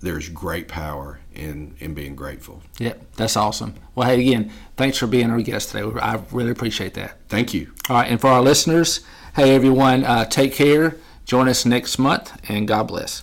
There's 0.00 0.28
great 0.28 0.68
power 0.68 1.20
in 1.34 1.76
in 1.78 1.94
being 1.94 2.14
grateful. 2.14 2.62
Yep, 2.78 3.16
that's 3.16 3.36
awesome. 3.36 3.74
Well, 3.94 4.08
hey, 4.08 4.20
again, 4.20 4.52
thanks 4.76 4.98
for 4.98 5.06
being 5.06 5.30
our 5.30 5.40
guest 5.40 5.70
today. 5.70 5.98
I 6.00 6.20
really 6.30 6.50
appreciate 6.50 6.94
that. 6.94 7.16
Thank 7.28 7.54
you. 7.54 7.72
All 7.88 7.96
right, 7.96 8.10
and 8.10 8.20
for 8.20 8.28
our 8.28 8.42
listeners, 8.42 9.00
hey 9.34 9.54
everyone, 9.54 10.04
uh, 10.04 10.26
take 10.26 10.52
care. 10.52 10.96
Join 11.24 11.48
us 11.48 11.64
next 11.64 11.98
month, 11.98 12.38
and 12.50 12.68
God 12.68 12.88
bless. 12.88 13.22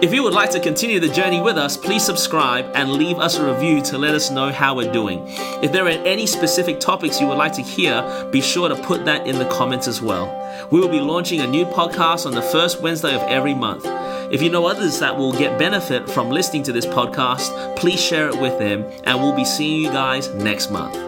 If 0.00 0.14
you 0.14 0.22
would 0.22 0.32
like 0.32 0.50
to 0.50 0.60
continue 0.60 1.00
the 1.00 1.08
journey 1.08 1.40
with 1.40 1.58
us, 1.58 1.76
please 1.76 2.04
subscribe 2.04 2.70
and 2.76 2.92
leave 2.92 3.18
us 3.18 3.36
a 3.36 3.52
review 3.52 3.82
to 3.82 3.98
let 3.98 4.14
us 4.14 4.30
know 4.30 4.52
how 4.52 4.76
we're 4.76 4.92
doing. 4.92 5.24
If 5.60 5.72
there 5.72 5.86
are 5.86 5.88
any 5.88 6.24
specific 6.24 6.78
topics 6.78 7.20
you 7.20 7.26
would 7.26 7.36
like 7.36 7.52
to 7.54 7.62
hear, 7.62 8.28
be 8.30 8.40
sure 8.40 8.68
to 8.68 8.76
put 8.76 9.04
that 9.06 9.26
in 9.26 9.40
the 9.40 9.48
comments 9.48 9.88
as 9.88 10.00
well. 10.00 10.28
We 10.70 10.78
will 10.78 10.88
be 10.88 11.00
launching 11.00 11.40
a 11.40 11.48
new 11.48 11.64
podcast 11.64 12.26
on 12.26 12.32
the 12.32 12.42
first 12.42 12.80
Wednesday 12.80 13.12
of 13.12 13.22
every 13.22 13.54
month. 13.54 13.86
If 14.32 14.40
you 14.40 14.50
know 14.50 14.66
others 14.66 15.00
that 15.00 15.16
will 15.16 15.32
get 15.32 15.58
benefit 15.58 16.08
from 16.08 16.30
listening 16.30 16.62
to 16.64 16.72
this 16.72 16.86
podcast, 16.86 17.76
please 17.76 18.00
share 18.00 18.28
it 18.28 18.40
with 18.40 18.56
them, 18.60 18.84
and 19.02 19.20
we'll 19.20 19.34
be 19.34 19.44
seeing 19.44 19.82
you 19.82 19.90
guys 19.90 20.32
next 20.32 20.70
month. 20.70 21.07